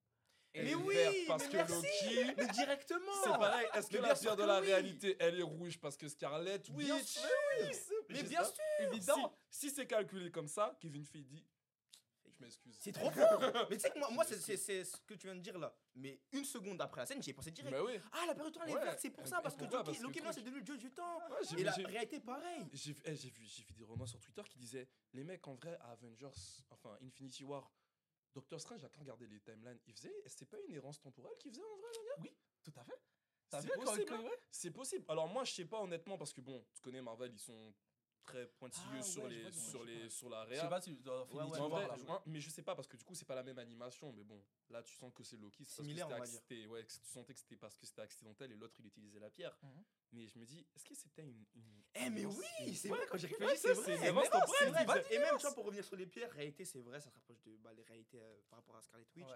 [0.52, 1.74] elle mais est oui, verte parce mais que merci.
[2.14, 4.66] Loki Mais directement C'est pareil, est-ce que Mais la pierre de la oui.
[4.68, 7.20] réalité, elle est rouge parce que Scarlett Oui, Bien sûr,
[7.60, 9.36] je sais, Mais bien sûr Évidemment.
[9.50, 11.44] Si, si c'est calculé comme ça, Kevin Feige dit
[12.38, 12.76] Je m'excuse.
[12.78, 15.40] C'est trop fort Mais tu sais que moi, moi c'est- ce que tu viens de
[15.40, 15.74] dire là.
[15.94, 17.72] Mais une seconde après la scène, j'y ai pensé direct.
[17.74, 17.98] Bah oui.
[18.12, 19.40] Ah, la période est verte, c'est pour ça.
[19.40, 21.18] Parce que Loki, truc- c'est devenu le dieu du temps.
[21.30, 22.66] Ouais, j'ai Et la j'ai- réalité, pareil.
[22.72, 25.46] J'ai vu, eh, j'ai vu, j'ai vu des romans sur Twitter qui disaient les mecs
[25.48, 26.28] en vrai à Avengers,
[26.70, 27.72] enfin Infinity War,
[28.34, 31.50] Doctor Strange a qu'à regarder les timelines, il faisait, c'est pas une errance temporelle qu'il
[31.52, 33.00] faisait en vrai Oui, tout à fait.
[33.48, 34.30] C'est quand- possible, quand- hein?
[34.50, 35.04] C'est possible.
[35.08, 37.72] Alors moi je sais pas honnêtement parce que bon, tu connais Marvel, ils sont
[38.26, 40.68] très pointilleux Ah sur ouais, je les sur les sur la Je sais réa.
[40.68, 42.04] pas si dans Infinity ouais, War, vrai, là, ouais.
[42.10, 44.24] hein, mais je sais pas parce que du coup c'est pas la même animation mais
[44.24, 46.70] bon là tu sens que c'est Loki c'est parce que Similaire, c'était on va dire.
[46.70, 49.30] ouais que tu sentais que c'était parce que c'était accidentel et l'autre il utilisait la
[49.30, 49.84] pierre Mhm.
[50.12, 53.16] mais je me dis est-ce que c'était une, une Eh mais oui, c'est vrai quand
[53.18, 54.28] j'ai réfléchi, ça, c'est vrai.
[54.58, 55.06] c'est vrai.
[55.10, 57.14] Et même une tu vois, pour revenir sur les pierres, réalité c'est vrai, ça se
[57.16, 59.26] rapproche de bah, les réalités euh, par rapport à Scarlet Witch.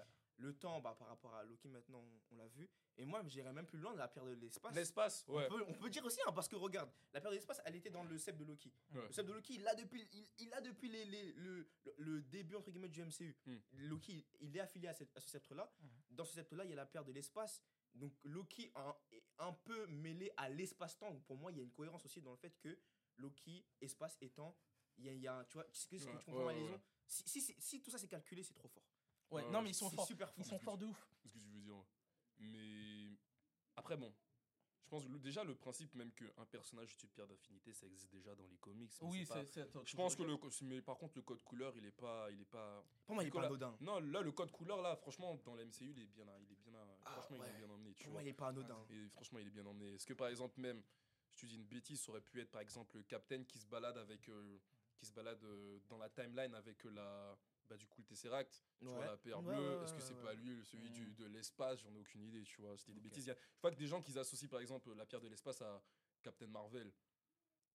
[0.42, 2.66] Le temps, bah, par rapport à Loki, maintenant, on, on l'a vu.
[2.96, 4.74] Et moi, j'irais même plus loin de la pierre de l'espace.
[4.74, 5.46] L'espace, ouais.
[5.50, 7.76] On, peut, on peut dire aussi, hein, parce que regarde, la pierre de l'espace, elle
[7.76, 8.72] était dans le sceptre de Loki.
[8.94, 9.06] Ouais.
[9.06, 11.94] Le sceptre de Loki, il l'a depuis, il, il l'a depuis les, les- le, le,
[11.98, 13.36] le début, entre guillemets, du MCU.
[13.44, 13.58] Hmm.
[13.72, 15.70] Loki, il est affilié à, cette- à ce sceptre-là.
[16.10, 17.62] Dans ce sceptre-là, il y a la pierre de l'espace.
[17.94, 21.20] Donc Loki un- est un peu mêlé à l'espace-temps.
[21.26, 22.78] Pour moi, il y a une cohérence aussi dans le fait que
[23.18, 24.16] Loki, espace
[24.96, 26.46] il y a, il y a tu vois, tu, tu- tu Ouais, comprends ouais, ma
[26.46, 26.72] ouais, liaison?
[26.72, 26.80] ouais.
[27.06, 28.84] si, si, si, si tout ça c'est calculé, c'est trop fort.
[29.30, 30.06] Ouais, non, mais ils sont forts.
[30.06, 30.44] super fort.
[30.44, 31.08] Ils sont forts de ouf.
[31.16, 31.84] ce que tu veux dire.
[32.38, 33.18] Mais
[33.76, 34.12] après, bon,
[34.82, 38.34] je pense que déjà le principe même qu'un personnage tue pierre d'affinité, ça existe déjà
[38.34, 38.92] dans les comics.
[39.02, 41.92] Oui, c'est Je tu pense que le, mais par contre le code couleur, il est
[41.92, 42.84] pas, il est pas.
[43.06, 43.76] Pour moi, il est pas anodin.
[43.80, 46.56] Non, là le code couleur là, franchement, dans la MCU, il est bien, il est
[46.56, 46.72] bien,
[47.04, 47.94] Ah, franchement, il est bien emmené.
[47.94, 48.20] Tu Pour vois.
[48.20, 48.84] moi, il est pas anodin.
[48.90, 49.94] Et franchement, il est bien emmené.
[49.94, 50.82] Est-ce que par exemple même,
[51.30, 53.66] je te dis une bêtise, ça aurait pu être par exemple le Captain qui se
[53.66, 54.58] balade avec, euh,
[54.96, 57.38] qui se balade euh, dans la timeline avec euh, la,
[57.70, 59.76] bah du coup le Tesseract, tu vois la paire Ouais, bleue.
[59.78, 60.22] ouais, Est-ce que c'est ouais.
[60.22, 61.14] pas lui, celui du, Mm.
[61.14, 61.80] de l'espace?
[61.80, 62.76] J'en ai aucune idée, tu vois.
[62.76, 63.04] C'était des Ok.
[63.04, 63.24] bêtises.
[63.26, 65.28] Il y a- Je vois que des gens qui associent par exemple la pierre de
[65.28, 65.80] l'espace à
[66.22, 66.92] Captain Marvel.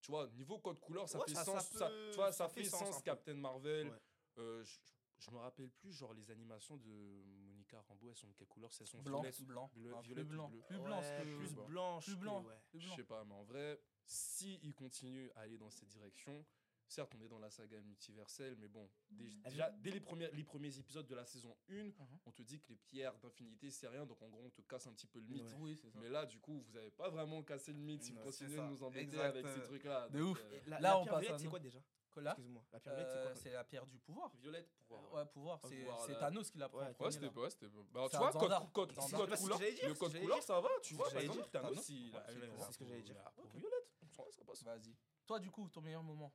[0.02, 1.68] Tu vois, niveau code couleur, ça fait ça- sens.
[1.70, 3.02] ça- peut- tu vois, ça fait fait sens.
[3.02, 3.88] Captain Marvel.
[3.89, 4.00] Ouais.
[4.38, 4.80] Euh, je,
[5.18, 8.72] je me rappelle plus, genre les animations de Monica Rambeau, elles sont de quelle couleur?
[8.74, 9.72] C'est elles sont Blanc, violettes, blanc.
[9.74, 10.50] bleu- Ah, plus violette ou blanc.
[10.50, 10.62] bleu.
[10.68, 12.18] Plus blanc, Ouais, plus blanche.
[12.20, 12.43] Blanc.
[12.43, 12.60] ouais.
[12.76, 16.46] Je sais pas, mais en vrai, si il continue à aller dans cette direction,
[16.88, 20.29] certes, on est dans la saga multiverselle, mais bon, dé- Elle déjà, dès les premiers,
[20.31, 21.93] les premiers épisodes de la saison 1, Mhm.
[22.25, 24.88] on te dit que les pierres d'infinité, c'est rien, donc en gros, on te casse
[24.88, 25.43] un petit peu le mythe.
[25.43, 25.57] Ouais.
[25.59, 25.99] Oui, c'est ça.
[25.99, 28.61] Mais là, du coup, vous avez pas vraiment cassé le mythe si vous continuez c'est
[28.63, 30.09] de nous embêter Exact, avec ces euh, trucs-là.
[30.09, 30.43] de donc, ouf.
[30.45, 31.49] euh, La, Là, la on pierre passe à violette, c'est nous.
[31.51, 31.79] quoi déjà?
[32.17, 32.63] Excuse-moi.
[32.71, 34.31] La pierre violette, euh, c'est c'est la pierre du pouvoir.
[34.38, 35.13] Violette, pouvoir.
[35.13, 35.59] Ouais, pouvoir.
[35.67, 36.17] C'est Pouvoir, c'est.
[36.17, 36.77] Thanos qui l'a pris.
[36.79, 37.79] Ouais, c'était pas, c'était pas.
[37.91, 40.89] Bah, C'est tu vois, code, code, C'est couleur, le c'est code couleur, ça va, tu
[40.89, 41.51] C'est vois, par j'allais exemple, dire.
[41.51, 41.89] Thanos, Thanos.
[41.89, 42.25] il a
[42.65, 43.15] c'est ce que j'allais dire.
[43.53, 43.89] violette.
[44.31, 44.63] Ça passe.
[44.63, 44.95] Vas-y.
[45.25, 46.31] Toi, du coup, ton meilleur moment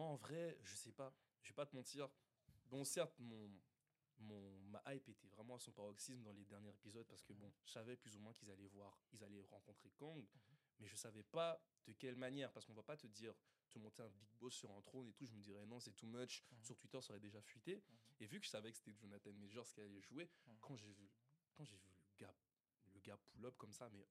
[0.00, 1.12] Moi, en vrai, je sais pas.
[1.42, 2.08] Je vais pas te mentir.
[2.70, 3.50] Bon, certes, mon,
[4.20, 7.52] mon, ma hype était vraiment à son paroxysme dans les derniers épisodes parce que, bon,
[7.66, 10.24] je savais plus ou moins qu'ils allaient voir, ils allaient rencontrer Kang,
[10.78, 13.34] mais je savais pas de quelle manière parce qu'on va pas te dire
[13.68, 15.26] te monter un big boss sur un trône et tout.
[15.26, 16.44] Je me dirais non, c'est too much.
[16.50, 16.62] Mhm.
[16.62, 17.82] Sur Twitter, ça aurait déjà fuité.
[18.20, 20.56] Et vu que je savais que c'était Jonathan Majors qui allait jouer, Mhm.
[20.62, 21.10] quand j'ai vu,
[21.52, 22.34] quand j'ai vu le gars,
[22.94, 24.06] le gars pull up comme ça, mais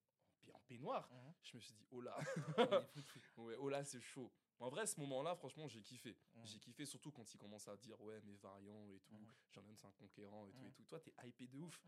[0.54, 1.34] en, en peignoir, Mhm.
[1.42, 2.16] je me suis dit, oh là.
[3.38, 4.32] Ouais, oh là, c'est chaud.
[4.60, 6.18] En vrai, ce moment-là, franchement, j'ai kiffé.
[6.44, 9.16] J'ai kiffé surtout quand il commence à dire, ouais, mes variants et tout,
[9.52, 10.84] j'en ai c'est un conquérant et tout et tout.
[10.84, 11.86] Toi, t'es hypé de ouf.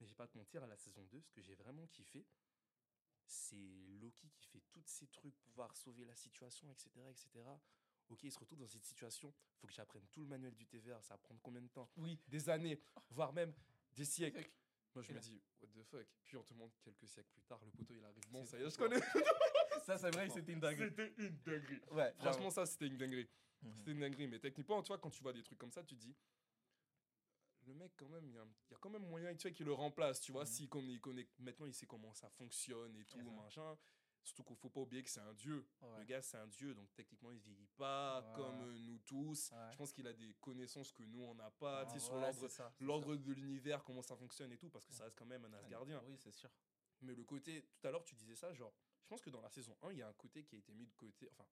[0.00, 2.26] Mais j'ai pas te mentir, à la saison 2, ce que j'ai vraiment kiffé,
[3.24, 3.56] c'est
[4.00, 7.44] Loki qui fait tous ces trucs, pouvoir sauver la situation, etc., etc.
[8.08, 11.00] Ok, il se retrouve dans cette situation, faut que j'apprenne tout le manuel du TVA,
[11.02, 11.88] ça va prendre combien de temps?
[11.96, 12.18] Oui.
[12.28, 13.54] Des années, voire même
[13.92, 14.50] des siècles.
[14.94, 17.60] Moi, je me dis, what the fuck Puis on te montre quelques siècles plus tard,
[17.64, 18.28] le poteau il arrive.
[18.30, 19.00] Bon, ça y est, je connais.
[19.86, 20.90] Ça, c'est vrai, c'était une dinguerie.
[20.90, 21.80] C'était une dinguerie.
[21.90, 23.28] Ouais, Franchement, ça, c'était une dinguerie.
[23.62, 23.72] Mhm.
[23.78, 24.28] C'était une dinguerie.
[24.28, 26.14] Mais techniquement, tu vois, quand tu vois des trucs comme ça, tu te dis,
[27.66, 29.72] le mec, quand même, il y, a y quand même moyen tu vois, qu'il le
[29.72, 30.20] remplace.
[30.20, 30.46] Tu vois, Mhm.
[30.46, 33.76] s'il connaît, il connaît- maintenant, il sait comment ça fonctionne et tout, machin.
[34.24, 35.66] Surtout qu'il faut pas oublier que c'est un dieu.
[35.80, 35.98] Ouais.
[35.98, 38.32] Le gars, c'est un dieu, donc techniquement, il vieillit pas Ouais.
[38.36, 39.50] comme euh, nous tous.
[39.50, 39.58] Ouais.
[39.72, 42.14] Je pense qu'il a des connaissances que nous, on n'a pas, tu sais, sur
[42.80, 45.52] l'ordre- de l'univers, comment ça fonctionne et tout, parce que ça reste quand même un.
[45.54, 46.00] Asgardien.
[46.06, 46.50] Oui, c'est sûr.
[47.00, 49.50] Mais le côté, tout à l'heure, tu disais ça, genre, je pense que dans la
[49.50, 51.44] saison 1, il y a un côté qui a été mis de côté, enfin,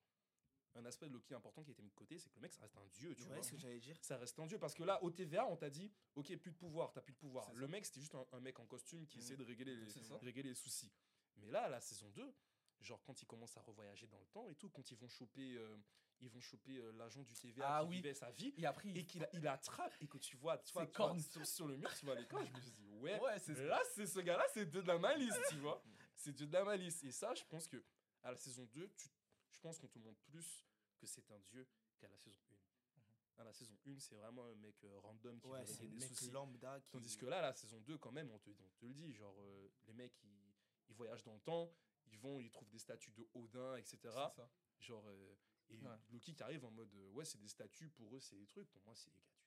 [0.76, 2.52] un aspect de Loki important qui a été mis de côté, c'est que le mec,
[2.52, 3.42] ça reste un dieu, tu Ouais, vois.
[3.42, 3.96] ce que j'allais dire.
[4.00, 6.56] Ça reste un dieu, parce que là, au TVA, on t'a dit, ok, plus de
[6.56, 7.52] pouvoir, t'as plus de pouvoir.
[7.54, 7.72] Le ça.
[7.72, 9.24] mec, c'était juste un, un mec en costume qui Mhm.
[9.24, 9.86] essaie de régler les,
[10.22, 10.92] régler les soucis.
[11.38, 12.32] Mais là, à la saison 2,
[12.81, 15.55] genre, quand ils commencent à revoyager dans le temps et tout, quand ils vont choper,
[15.57, 15.76] euh,
[16.20, 17.97] ils vont choper euh, l'agent du TVA Ah qui oui.
[17.97, 20.87] vivait sa vie, Et après, et qu'il il attrape, et que tu vois, tu vois,
[20.87, 21.20] tu vois, cornes.
[21.20, 23.55] sur, sur le mur, tu vois les cornes, je me dit, ouais, Ouais, c'est.
[23.64, 25.83] Là, c'est ce gars-là, c'est de la malice, tu vois.
[26.16, 27.03] C'est de la malice.
[27.05, 27.83] Et ça, je pense que
[28.22, 29.09] à la saison 2, tu,
[29.51, 30.66] je pense qu'on te montre plus
[30.99, 31.66] que c'est un dieu
[31.99, 32.41] qu'à la saison
[33.39, 33.43] 1.
[33.43, 36.31] À la saison 1, c'est vraiment un mec euh, random qui Ouais, va des soucis.
[36.31, 36.93] lambda qui.
[36.93, 39.35] Tandis que là, la saison 2, quand même, on te, on te le dit, genre,
[39.87, 40.53] les mecs, ils,
[40.91, 41.72] ils voyagent dans le temps,
[42.11, 43.98] ils vont, ils trouvent des statues de Odin, etc.
[44.02, 44.50] C'est ça.
[44.78, 45.36] Genre, euh,
[45.70, 45.96] et Ouais.
[46.11, 48.68] Loki qui arrive en mode, euh, ouais, c'est des statues, pour eux, c'est des trucs.
[48.70, 49.38] Pour moi, c'est des gars,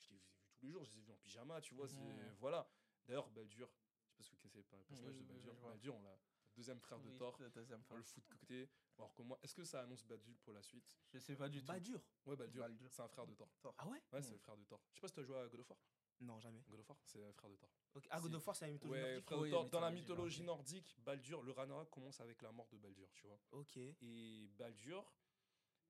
[0.00, 1.88] je les ai vus tous les jours, je les ai vus en pyjama, tu vois,
[1.88, 2.34] c'est, Mhm.
[2.38, 2.68] voilà.
[3.06, 3.70] D'ailleurs, Baldur,
[4.08, 5.62] je sais pas si vous connaissez pas le personnage Oui, de oui, oui, Baldur.
[5.68, 6.18] Baldur, on l'a,
[6.56, 7.98] deuxième frère de Oui, Thor, le deuxième on frère.
[7.98, 8.70] le fout de côté.
[8.98, 10.96] Alors que moi, est-ce que ça annonce Baldur pour la suite?
[11.12, 11.66] Je sais pas du tout.
[11.66, 12.00] Bah dur.
[12.24, 12.90] Ouais, Baldur, Baldur.
[12.90, 13.50] c'est un frère de Thor.
[13.76, 14.02] Ah ouais?
[14.12, 14.32] Ouais, c'est Mhm.
[14.32, 14.80] le frère de Thor.
[14.92, 15.78] Je sais pas si tu as joué à God of War?
[16.20, 16.62] Non, jamais.
[16.68, 17.70] God of War, c'est le frère de Thor.
[18.10, 18.36] Ah, God Si.
[18.36, 19.24] of War, c'est la mythologie Ouais, nordique.
[19.26, 19.68] frère de Thor.
[19.70, 23.38] Dans la mythologie nordique, Baldur, le Ragnarok commence avec la mort de Baldur, tu vois.
[23.52, 23.76] Ok.
[23.76, 25.04] Et Baldur,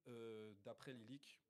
[0.09, 1.41] euh, d'après leaks,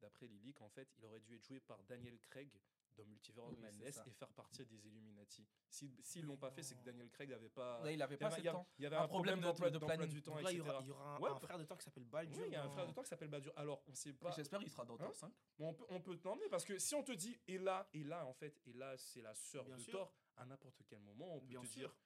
[0.00, 2.50] d'après leaks, en fait, il aurait dû être joué par Daniel Craig
[2.96, 5.46] dans Multiverse Ouais, of Madness et faire partir des Illuminati.
[5.68, 7.82] Si- S'ils l'ont pas fait, c'est que Daniel Craig n'avait pas.
[7.84, 8.66] Là, il avait pas il de y avait- temps.
[8.78, 10.08] il y avait Un un problème problème de- d'emploi de planning.
[10.08, 11.64] du temps, Donc là, il y aura, il y aura un, Ouais, un frère de
[11.64, 12.46] Thor qui s'appelle Oui, Baldur.
[12.46, 13.52] il y a un frère de toi qui s'appelle Badur.
[13.56, 14.30] Alors, on sait pas.
[14.32, 15.32] J'espère qu'il sera dans Hein Thor 5.
[15.58, 18.32] Mais on peut, on peut t'emmener parce que si on te dit Ella, Ella en
[18.32, 19.92] fait, Ella c'est la sœur Bien de sûr.
[19.92, 21.88] Thor, à n'importe quel moment on peut Bien te sûr.
[21.88, 21.96] dire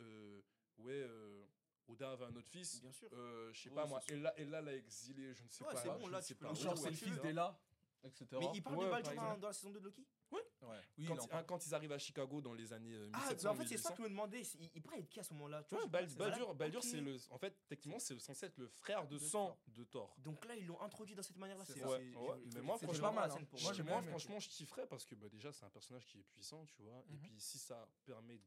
[0.00, 0.40] euh,
[0.78, 1.44] ouais euh,
[1.88, 3.08] Odin avait un autre fils, Bien sûr.
[3.14, 4.00] euh, je sais Oui, pas moi.
[4.08, 5.80] Ella, Ella l'a exilé, je ne sais Ouais, pas.
[5.82, 7.58] c'est bon, là, tu peux pas le où, Genre, c'est le fils d'Ella,
[8.04, 8.26] etc.
[8.40, 10.40] Mais il parle Ouais, de par Baldur dans, la saison 2 de Loki Ouais.
[10.62, 11.46] Oui, quand, il en ils- parle.
[11.46, 13.90] quand ils arrivent à Chicago dans les années euh, Ah, 1700, en fait, c'est ça
[13.90, 13.90] 1800.
[13.90, 14.42] que je me demandais.
[14.58, 16.16] Il, il pourrait être qui à ce moment-là tu vois, Ouais, je
[16.54, 17.16] Baldur, c'est le.
[17.30, 19.58] En fait, techniquement, c'est censé être le frère de De sang Thor.
[19.68, 20.14] de Thor.
[20.18, 21.64] Donc là, ils l'ont introduit dans cette manière-là.
[21.64, 21.82] C'est.
[21.84, 23.34] Ouais, je- mais je- moi, franchement, pas mal, hein.
[23.34, 26.24] scène pour Moi, franchement, je kifferais parce que bah, déjà, c'est un personnage qui est
[26.24, 27.02] puissant, tu vois.
[27.08, 27.20] Et Mhm.
[27.20, 28.40] puis, si ça permet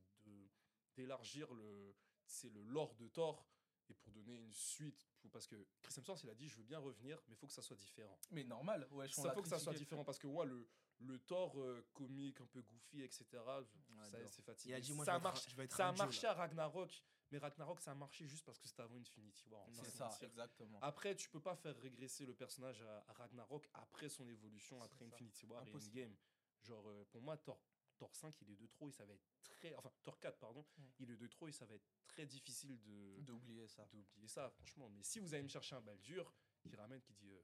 [0.95, 1.95] d'élargir le,
[2.25, 3.45] c'est le lore de Thor
[3.91, 6.63] et pour donner une suite, pour- parce que Chris Hemsworth, il a dit, je veux
[6.63, 8.17] bien revenir, mais il faut que ça soit différent.
[8.31, 10.67] Mais normal, ouais, on Ça faut que ça soit différent parce que moi, le
[11.03, 13.25] le Thor euh, comique un peu goofy, etc.
[13.31, 14.73] je- ça, c'est fatigué.
[14.73, 16.33] Il a dit, moi, ça je être marché, je vais être ça a marché à
[16.35, 19.65] Ragnarok, mais Ragnarok, ça a marché juste parce que c'était avant Infinity War.
[19.71, 20.27] C'est ça, mentir.
[20.27, 20.79] exactement.
[20.79, 25.07] Après, tu peux pas faire régresser le personnage à, à Ragnarok après son évolution, après
[25.07, 25.15] ça.
[25.15, 25.97] Infinity War et Impossible.
[26.01, 26.15] Endgame.
[26.61, 27.59] Genre, euh, pour moi, Thor,
[28.01, 29.75] Thor 5, il est de trop et ça va être très.
[29.75, 30.65] Enfin, Thor 4, pardon,
[30.97, 33.85] il est de trop et ça va être très difficile de D'oublier ça.
[33.93, 34.89] d'oublier ça, franchement.
[34.89, 37.43] Mais si vous allez me chercher un Baldur qui ramène, qui dit euh,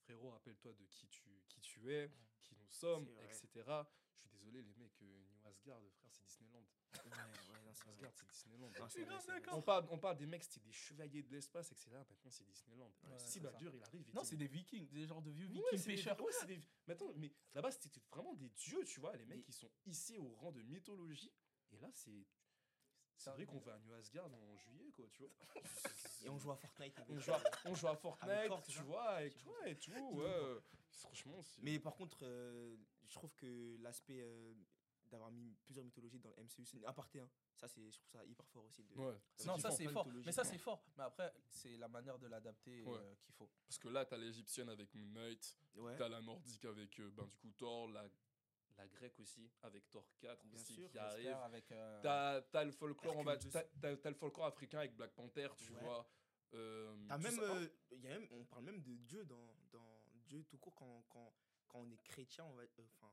[0.00, 2.10] frérot, rappelle-toi de qui tu, qui tu es,
[2.42, 3.64] qui nous sommes, etc.
[4.22, 6.64] Je suis désolé, les mecs, euh, New Asgard, frère, c'est Disneyland.
[6.94, 7.92] Ouais, ouais, non, c'est vrai.
[7.94, 8.70] Asgard, c'est Disneyland.
[8.78, 9.48] Non, c'est.
[9.52, 11.90] On parle, on parle des mecs, c'était des chevaliers de l'espace, etc.
[11.92, 12.92] Maintenant, c'est Disneyland.
[13.04, 15.54] Ouais, si il arrive, il Non, dit- c'est des vikings, des genres de vieux Ouais,
[15.72, 16.20] vikings des- pêcheurs.
[16.20, 19.16] ouais, c'est des- Mais attends, mais là-bas, c'était vraiment des dieux, tu vois.
[19.16, 21.32] Les mecs, Mais- qui sont hissés au rang de mythologie.
[21.72, 22.26] Et là, c'est.
[23.22, 25.30] C'est vrai qu'on va à New Asgard en juillet, quoi, tu vois.
[26.24, 26.98] Et on joue à Fortnite.
[26.98, 29.68] avec On joue à, on joue à Fortnite, tu vois, avec Tu toi vois.
[29.68, 30.24] et tout, ouais.
[30.26, 30.60] euh,
[30.90, 31.62] Franchement, c'est.
[31.62, 34.52] Mais par contre, euh, je trouve que l'aspect euh,
[35.06, 37.20] d'avoir mis plusieurs mythologies dans le MCU, c'est un aparté.
[37.20, 37.28] Hein.
[37.54, 38.82] Ça, c'est, je trouve ça hyper fort aussi.
[38.82, 38.94] De...
[38.96, 39.14] Ouais.
[39.46, 40.08] Non, ça c'est fort.
[40.24, 40.84] Mais ça c'est fort.
[40.96, 42.98] Mais après, c'est la manière de l'adapter Ouais.
[42.98, 43.48] euh, qu'il faut.
[43.68, 45.96] Parce que là, t'as l'égyptienne avec Moon Knight, Ouais.
[45.96, 48.04] t'as la nordique avec, euh, ben, du coup, Thor, la,
[48.78, 51.36] la grecque aussi, avec Thor 4 Bien aussi, sûr, qui arrive.
[51.72, 54.94] Euh, T'as t'as le folklore, on va, Hercule t'as t'as- t'as le folklore africain avec
[54.96, 55.80] Black Panther, tu Ouais.
[55.80, 56.08] vois.
[56.54, 60.02] Euh, T'as tout même, euh, y a même, on parle même de Dieu dans, dans
[60.26, 61.32] Dieu tout court quand, quand,
[61.68, 62.66] quand on est chrétien, on va, euh,
[63.00, 63.10] enfin,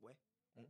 [0.00, 0.16] ouais,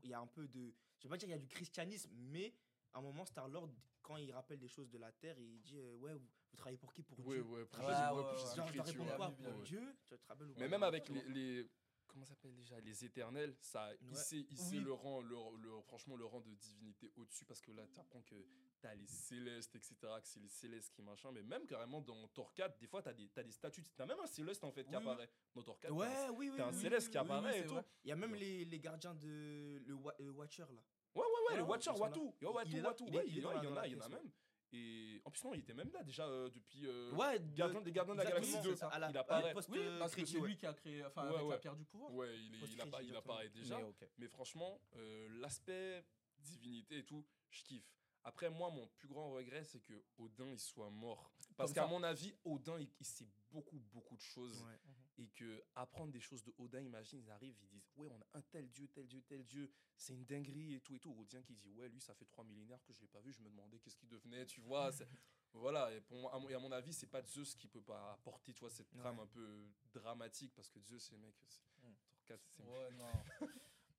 [0.03, 2.11] il y a un peu de, je vais pas dire il y a du christianisme,
[2.15, 2.55] mais
[2.93, 3.71] à un moment Star Lord
[4.03, 6.79] quand il rappelle des choses de la terre, il dit euh, ouais vous, vous travaillez
[6.79, 7.03] pour qui?
[7.03, 7.43] Pour Ouais, Dieu?
[7.43, 8.79] ouais, pour Ouais, Jésus- ouais, ouais, Genre, tu
[9.17, 9.29] quoi?
[9.31, 9.65] Ouais, pour ouais.
[9.65, 9.97] Dieu?
[10.05, 11.69] Tu te rappelles ou Mais même avec les-
[12.17, 14.79] comment s'appelle déjà les éternels, ça hissé Oui.
[14.79, 18.23] le rang, le, le- franchement le rang de divinité au-dessus parce que là tu apprends
[18.23, 18.35] que
[18.81, 19.95] t'as les célestes, etc.
[20.01, 21.31] Que c'est les célestes qui machin.
[21.33, 24.19] Mais même carrément dans Thor 4, des fois t'as des, t'as des statues, t'as même
[24.19, 25.93] un céleste en fait qui Oui, apparaît dans Thor 4.
[25.93, 27.77] Ouais, t'as oui, un céleste qui apparaît et tout.
[28.05, 28.39] Il y a même Ouais.
[28.39, 30.83] les, les gardiens de le, Wa- le Watcher là.
[31.15, 31.91] Ouais, ouais, ouais, le Ouais, Watcher.
[31.91, 32.21] Watu.
[32.21, 32.31] Ouais,
[32.67, 34.31] Il- Ouais, y en a, il y en a, même.
[34.73, 36.87] Et en plus, non, il était même là déjà euh, depuis.
[36.87, 38.75] euh, ouais, Gardien des Gardiens de la Galaxie c'est 2.
[38.77, 38.91] ça.
[38.99, 39.53] la- il apparaît.
[39.55, 40.49] post- Oui, parce que c'est ouais.
[40.49, 42.13] lui qui a créé, enfin Ouais, avec la pierre du pouvoir.
[42.13, 43.79] Ouais, il, est- il, Post-crédit, appa- il apparaît déjà.
[43.79, 44.09] Mais ok.
[44.19, 46.05] Mais franchement, euh, l'aspect
[46.39, 47.91] divinité et tout, je kiffe.
[48.25, 51.33] Après, moi, mon plus grand regret, c'est que Odin, il soit mort.
[51.57, 54.65] Parce qu'à mon avis, Odin, il, il sait beaucoup, beaucoup de choses.
[54.65, 54.81] Ouais.
[55.19, 58.27] Et que apprendre des choses de Odin, imagine, ils arrivent, ils disent Ouais, on a
[58.39, 59.71] un tel dieu, tel dieu, tel dieu.
[59.97, 61.11] C'est une dinguerie et tout et tout.
[61.19, 63.33] Odin qui dit Ouais, lui, ça fait trois millénaires que je l'ai pas vu.
[63.33, 64.91] Je me demandais qu'est-ce qu'il devenait, tu vois.
[65.55, 65.91] voilà.
[65.95, 68.13] Et, pour moi, à mon, et à mon avis, c'est pas Zeus qui peut pas
[68.13, 69.25] apporter, tu vois, cette trame Ouais.
[69.25, 70.53] un peu dramatique.
[70.55, 71.35] Parce que Zeus, c'est mec.
[71.49, 71.95] c'est- Mm.
[72.11, 73.49] Thor 4, c'est Ouais, non.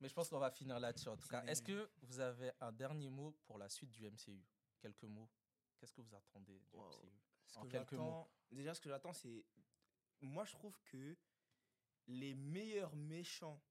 [0.00, 1.42] Mais je pense qu'on va finir là-dessus en tout C'est cas.
[1.42, 4.40] une Est-ce que vous avez un dernier mot pour la suite du MCU
[4.78, 5.28] Quelques mots?
[5.78, 6.88] Qu'est-ce que vous attendez du Wow.
[6.90, 7.08] MCU
[7.46, 8.28] Ce En que quelques mots.
[8.52, 9.44] Déjà, ce que j'attends, c'est.
[10.22, 11.16] Moi, je trouve que
[12.06, 13.62] les meilleurs méchants,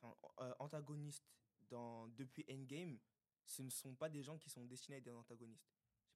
[0.00, 1.24] enfin, euh, antagonistes
[1.68, 2.98] dans, depuis Endgame,
[3.44, 5.68] ce ne sont pas des gens qui sont destinés à être des antagonistes.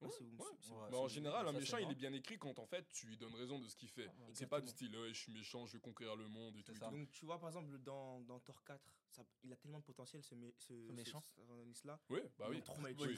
[0.09, 0.45] Si vous ouais.
[0.59, 0.95] si Ouais.
[0.95, 3.59] en général, un méchant, il est bien écrit quand en fait tu lui donnes raison
[3.59, 4.07] de ce qu'il fait.
[4.07, 6.71] Ouais, C'est pas du style, je suis méchant, je vais conquérir le monde et tout.
[6.71, 6.87] C'est et ça.
[6.89, 6.95] tout.
[6.97, 10.23] Donc, tu vois, par exemple, dans, dans Thor 4, ça, il a tellement de potentiel,
[10.23, 11.21] ce, mé- ce, ce- méchant.
[11.21, 11.99] cet antagoniste-là.
[12.09, 12.63] Oui, bah oui.
[12.63, 13.15] trop mal Oui, oui,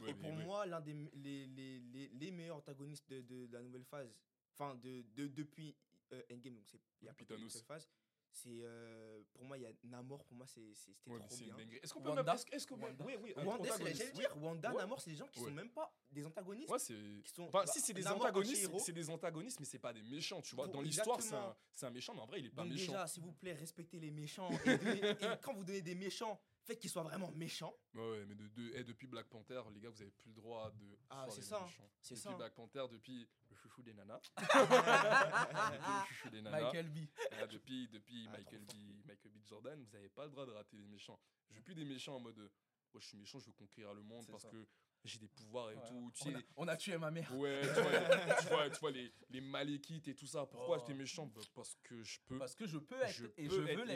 [0.00, 0.08] oui.
[0.08, 0.42] Et pour oui.
[0.42, 4.16] moi, l'un des les, les, les, les meilleurs antagonistes de, de, de la nouvelle phase,
[4.58, 5.74] enfin de, de, depuis
[6.12, 7.88] euh, Endgame, donc c'est il y a pas de phase,
[8.30, 11.56] c'est euh, pour moi il y a Namor, pour moi c'est c'était Ouais, trop bien.
[11.82, 12.34] Est-ce qu'on peut Wanda.
[12.34, 12.74] Est-ce est-ce que.
[12.74, 13.04] Wanda.
[13.04, 13.32] Oui, oui.
[13.36, 13.98] Wanda, c'est- antagoniste.
[13.98, 14.76] j'allais dire, Wanda, Ouais.
[14.78, 15.46] Namor, c'est des gens qui Ouais.
[15.48, 16.70] sont même pas des antagonistes.
[16.70, 17.22] Ouais, c'est.
[17.24, 19.92] qui sont, Enfin, bah, si c'est des Namor, antagonistes, c'est des antagonistes, mais c'est pas
[19.92, 20.64] des méchants, tu vois.
[20.66, 22.72] Pour- Dans l'histoire, c'est un, c'est un méchant, mais en vrai, il est pas Donc
[22.72, 22.92] méchant.
[22.92, 24.50] déjà, s'il vous plaît, respectez les méchants.
[24.50, 24.56] et,
[25.00, 27.74] donnez- et quand vous donnez des méchants, fait qu'il soit vraiment méchant.
[27.94, 30.34] Ouais, ouais, mais de, de- eh, depuis Black Panther, les gars, vous avez plus le
[30.34, 30.98] droit de.
[31.10, 31.88] Ah, c'est ça, méchants.
[32.02, 32.34] c'est depuis ça.
[32.36, 33.26] Black Panther, depuis
[33.66, 34.20] chouchou des nanas.
[34.38, 36.60] le chouchou des nanas.
[36.62, 36.98] Michael B.
[37.32, 38.72] Ah, depuis depuis Ah, Michael, B,
[39.06, 39.38] Michael B.
[39.48, 41.18] Jordan, vous n'avez pas le droit de rater les méchants.
[41.50, 42.50] Je veux plus des méchants en mode.
[42.94, 44.48] Oh, je suis méchant, je veux conquérir le monde parce ça.
[44.50, 44.66] que
[45.04, 45.82] j'ai des pouvoirs et Ouais.
[45.88, 46.10] tout.
[46.14, 47.30] Tu On sais, a, on a tué ma mère.
[47.36, 47.98] Ouais, tu vois, les,
[48.40, 50.46] tu vois, tu vois les, les maléquites et tout ça.
[50.46, 50.80] Pourquoi Oh.
[50.80, 51.26] j'étais méchant?
[51.26, 52.38] Bah, Parce que je peux.
[52.38, 53.90] Parce que je peux être Je et peux je veux l'être.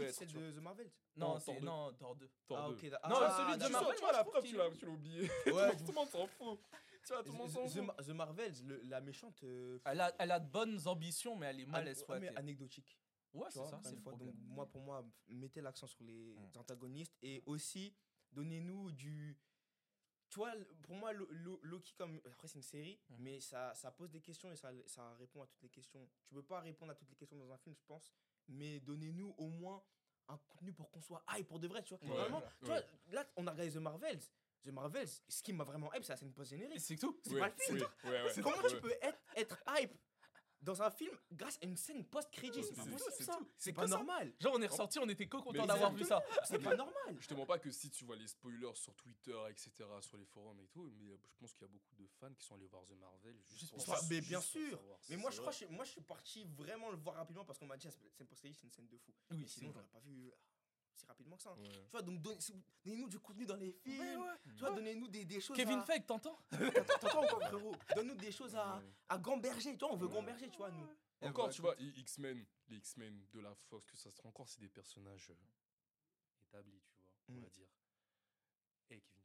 [0.00, 0.90] être, c'est de The Marvel.
[1.16, 1.66] Non, Thor c'est 2.
[1.66, 2.30] non, Thor 2.
[2.48, 2.74] Thor Ah, 2.
[2.74, 2.82] ok.
[2.84, 3.72] Non, ah, celui de.
[3.72, 5.22] Marvel, tu vois, la preuve, tu l'as oublié.
[5.46, 5.76] Ouais.
[5.76, 6.58] tout le monde s'en fout.
[7.06, 8.04] Tu vois, tout le monde s'en The, fout.
[8.04, 9.40] The Marvels, le- la méchante.
[9.44, 12.30] euh, Elle a, elle a de bonnes ambitions, mais elle est mal an- exploitée.
[12.30, 12.98] mais anecdotique.
[13.32, 14.12] Ouais, tu c'est vois, ça, encore c'est une le fois.
[14.12, 14.34] problème.
[14.34, 16.58] Donc, moi, pour moi, mettez l'accent sur les Mm.
[16.58, 17.94] antagonistes et aussi
[18.32, 19.38] donnez-nous du.
[20.30, 22.20] Tu vois, le- pour moi, Lo- Lo- Loki, comme.
[22.26, 23.14] Après, c'est une série, Mm.
[23.20, 26.08] mais ça, ça pose des questions et ça, ça répond à toutes les questions.
[26.24, 28.10] Tu peux pas répondre à toutes les questions dans un film, je pense,
[28.48, 29.80] mais donnez-nous au moins
[30.28, 32.02] un contenu pour qu'on soit hype pour de vrai, tu vois.
[32.02, 32.46] Ouais, Vraiment, ouais.
[32.58, 32.80] tu vois,
[33.12, 34.18] là, on a regardé The Marvels.
[34.64, 36.80] The Marvels, ce qui m'a vraiment hype, c'est la scène post-générique.
[36.80, 37.18] C'est tout.
[37.22, 37.76] C'est Ouais, pas le film.
[37.78, 38.32] oui, ouais, ouais.
[38.34, 39.92] C'est Comment tu peux être, être hype
[40.60, 42.64] dans un film grâce à une scène post-crédit?
[42.64, 43.38] C'est pas possible ça.
[43.56, 43.94] C'est pas ça.
[43.96, 44.32] normal.
[44.40, 46.20] Genre, on est ressorti, on était que content d'avoir vu ça.
[46.44, 47.16] C'est pas normal.
[47.20, 50.24] Je te mens pas que si tu vois les spoilers sur Twitter, etc., sur les
[50.26, 52.56] forums et tout, mais euh, je pense qu'il y a beaucoup de fans qui sont
[52.56, 54.00] allés voir The Marvel juste, Juste pour pour ça.
[54.00, 54.06] ça.
[54.10, 54.82] Mais juste bien sûr.
[55.10, 57.76] Mais moi je, crois, moi, je suis parti vraiment le voir rapidement parce qu'on m'a
[57.76, 59.12] dit, ah, c'est une post-crédit, c'est une scène de fou.
[59.30, 60.38] Oui, sinon, j'aurais pas vu ah,
[60.96, 61.50] si rapidement que ça.
[61.50, 61.56] hein.
[61.60, 61.84] Ouais.
[61.84, 64.00] Tu vois, donc donnez-nous du contenu dans les films.
[64.00, 64.34] Ouais, ouais.
[64.54, 65.56] Tu vois, donnez-nous des, des choses.
[65.56, 65.82] Kevin à...
[65.84, 67.76] Feige, t'entends T'entends- T'entends encore, frérot?
[67.94, 69.72] Donne-nous des choses à, à gamberger.
[69.72, 70.14] Tu vois, on veut Ouais.
[70.14, 70.88] gamberger, tu vois, nous.
[71.22, 74.48] Encore, bah, tu vois, X-Men, les X-Men de la Fox, que ça se trouve encore,
[74.48, 75.34] c'est des personnages euh,
[76.42, 76.82] établis,
[77.24, 77.68] tu vois, on va dire.
[78.90, 79.15] Eh Kevin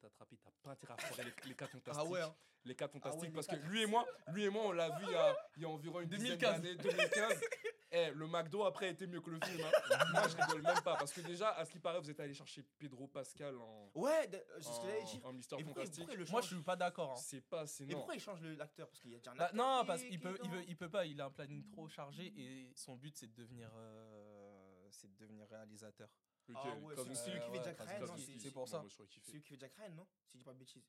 [0.00, 1.94] T'attraper, t'as pas intérêt à foirer les, les 4 fantastiques.
[2.06, 2.34] Ah ouais, hein.
[2.64, 3.62] Les 4 fantastiques, les parce quatre.
[3.62, 5.64] que lui et moi, lui et moi, on l'a vu il y a, il y
[5.64, 6.62] a environ une dizaine 2015.
[6.62, 7.40] d'années, 2015.
[7.92, 9.66] Eh, le McDo après était mieux que le film.
[9.66, 9.98] hein.
[10.12, 12.32] moi, je rigole même pas, parce que déjà, à ce qui paraît, vous êtes allé
[12.34, 15.26] chercher Pedro Pascal en, Ouais, euh, c'est ce que j'allais en, dire.
[15.26, 16.30] en Mister Et pourquoi, Fantastique.
[16.30, 17.10] Moi, je suis pas d'accord.
[17.14, 17.16] hein.
[17.16, 17.98] C'est pas, c'est Mais non.
[17.98, 18.86] pourquoi il change le- l'acteur?
[18.88, 20.76] Parce qu'il y a déjà un Bah, acteur non, parce qu'il peut, il veut, il
[20.76, 21.04] peut pas.
[21.04, 25.16] Il a un planning trop chargé et son but c'est de devenir, euh, c'est de
[25.16, 26.08] devenir réalisateur.
[26.50, 28.84] Lequel Ah ouais, Krasinski celui qui fait Jack Ryan, non, c'est- pour ça.
[29.22, 30.84] Celui qui fait Jack Ryan, non Si je dis pas de bêtises.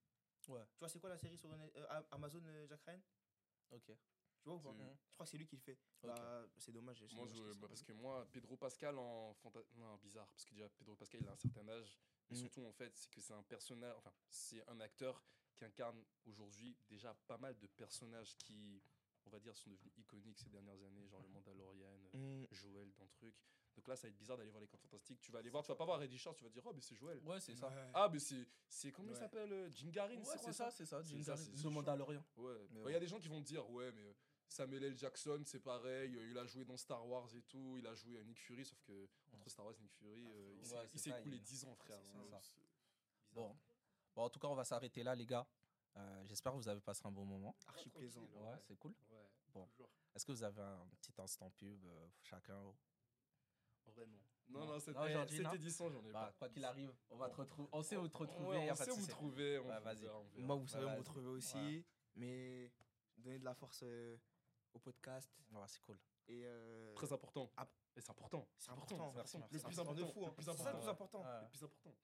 [0.47, 0.61] Ouais.
[0.73, 3.01] Tu vois, c'est quoi la série sur euh, Amazon euh, Jack Ryan?
[3.71, 3.85] Ok.
[3.85, 4.73] Tu vois ou pas?
[4.73, 5.77] C'est- Je crois que c'est lui qui le fait.
[6.01, 7.03] Bah, c'est dommage.
[7.13, 10.67] Moi, je- bah, parce que moi, Pedro Pascal en fanta- Non, bizarre, parce que déjà,
[10.69, 11.99] Pedro Pascal, il a un certain âge.
[12.29, 12.39] Et Mhm.
[12.39, 13.95] surtout, en fait, c'est que c'est un personnage.
[13.97, 18.81] Enfin, c'est un acteur qui incarne aujourd'hui déjà pas mal de personnages qui,
[19.25, 22.47] on va dire, sont devenus iconiques ces dernières années, genre le Mandalorian, euh, Mm.
[22.51, 23.35] Joël dans truc.
[23.75, 25.19] Donc là, ça va être bizarre d'aller voir les camps fantastiques.
[25.21, 26.81] Tu vas aller voir, tu vas pas voir Eddie Short, tu vas dire, oh, mais
[26.81, 27.19] c'est Joël.
[27.23, 27.69] Ouais, c'est ça.
[27.69, 27.89] Ouais.
[27.93, 28.45] Ah, mais c'est.
[28.67, 31.01] c'est Comment il s'appelle euh, Jim Garin Ouais, quoi, c'est ça, c'est ça.
[31.01, 31.69] The chaud.
[31.71, 32.23] Mandalorian.
[32.37, 34.13] Ouais, Mais il y a des gens qui vont te dire, ouais, mais euh,
[34.47, 34.97] Samuel L.
[34.97, 38.17] Jackson, c'est pareil, euh, il a joué dans Star Wars et tout, il a joué
[38.19, 40.81] à Nick Fury, sauf que entre Star Wars et Nick Fury, euh, il s'est- Ouais,
[40.83, 41.97] il c'est s'est ça, écoulé il- 10 ans, frère.
[42.03, 42.41] c'est ça.
[43.31, 43.55] Bon.
[44.13, 45.47] bon, en tout cas, on va s'arrêter là, les gars.
[45.95, 47.55] Euh, J'espère que vous avez passé un bon moment.
[47.67, 48.21] Archi plaisant.
[48.35, 48.93] Ouais, c'est cool.
[49.09, 49.67] Ouais, Bon.
[50.13, 52.73] Est-ce que vous avez un petit instant pub, euh, chacun?
[53.87, 54.17] En vrai, non.
[54.49, 54.97] Non, cette,
[55.53, 56.31] édition, j'en ai bah, pas.
[56.39, 57.69] Quoi qu'il arrive, on va te retrouver.
[57.71, 58.57] On sait où te retrouver.
[58.57, 59.07] Ouais, on sait où souci.
[59.07, 59.59] trouver.
[59.59, 60.23] on verra, verra.
[60.37, 60.99] Moi, vous savez, on me vas-y.
[60.99, 61.85] retrouve aussi.
[62.15, 62.69] Mais
[63.17, 64.17] donner de la force euh,
[64.73, 65.31] au podcast.
[65.51, 65.97] Ouais, c'est cool.
[66.27, 67.49] Et euh, Très important.
[67.55, 67.67] Ah.
[67.95, 68.47] Et c'est important.
[68.57, 69.13] c'est important.
[69.13, 69.49] merci, Le merci.
[69.51, 70.19] plus C'est important de important.
[70.21, 70.25] fou.
[70.25, 70.33] hein.
[70.35, 70.79] Plus C'est ça le important.
[70.81, 71.21] plus important.
[71.21, 71.41] Ouais.
[71.41, 71.95] Le plus important.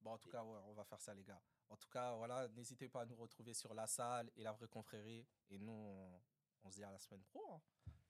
[0.00, 1.40] Bon, en tout cas, ouais, on va faire ça, les gars.
[1.70, 4.68] En tout cas, voilà, n'hésitez pas à nous retrouver sur la salle et la vraie
[4.68, 5.26] confrérie.
[5.50, 6.20] Et nous, on,
[6.64, 7.42] on se dit à la semaine pro.
[7.54, 7.60] hein.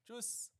[0.04, 0.50] Tchuss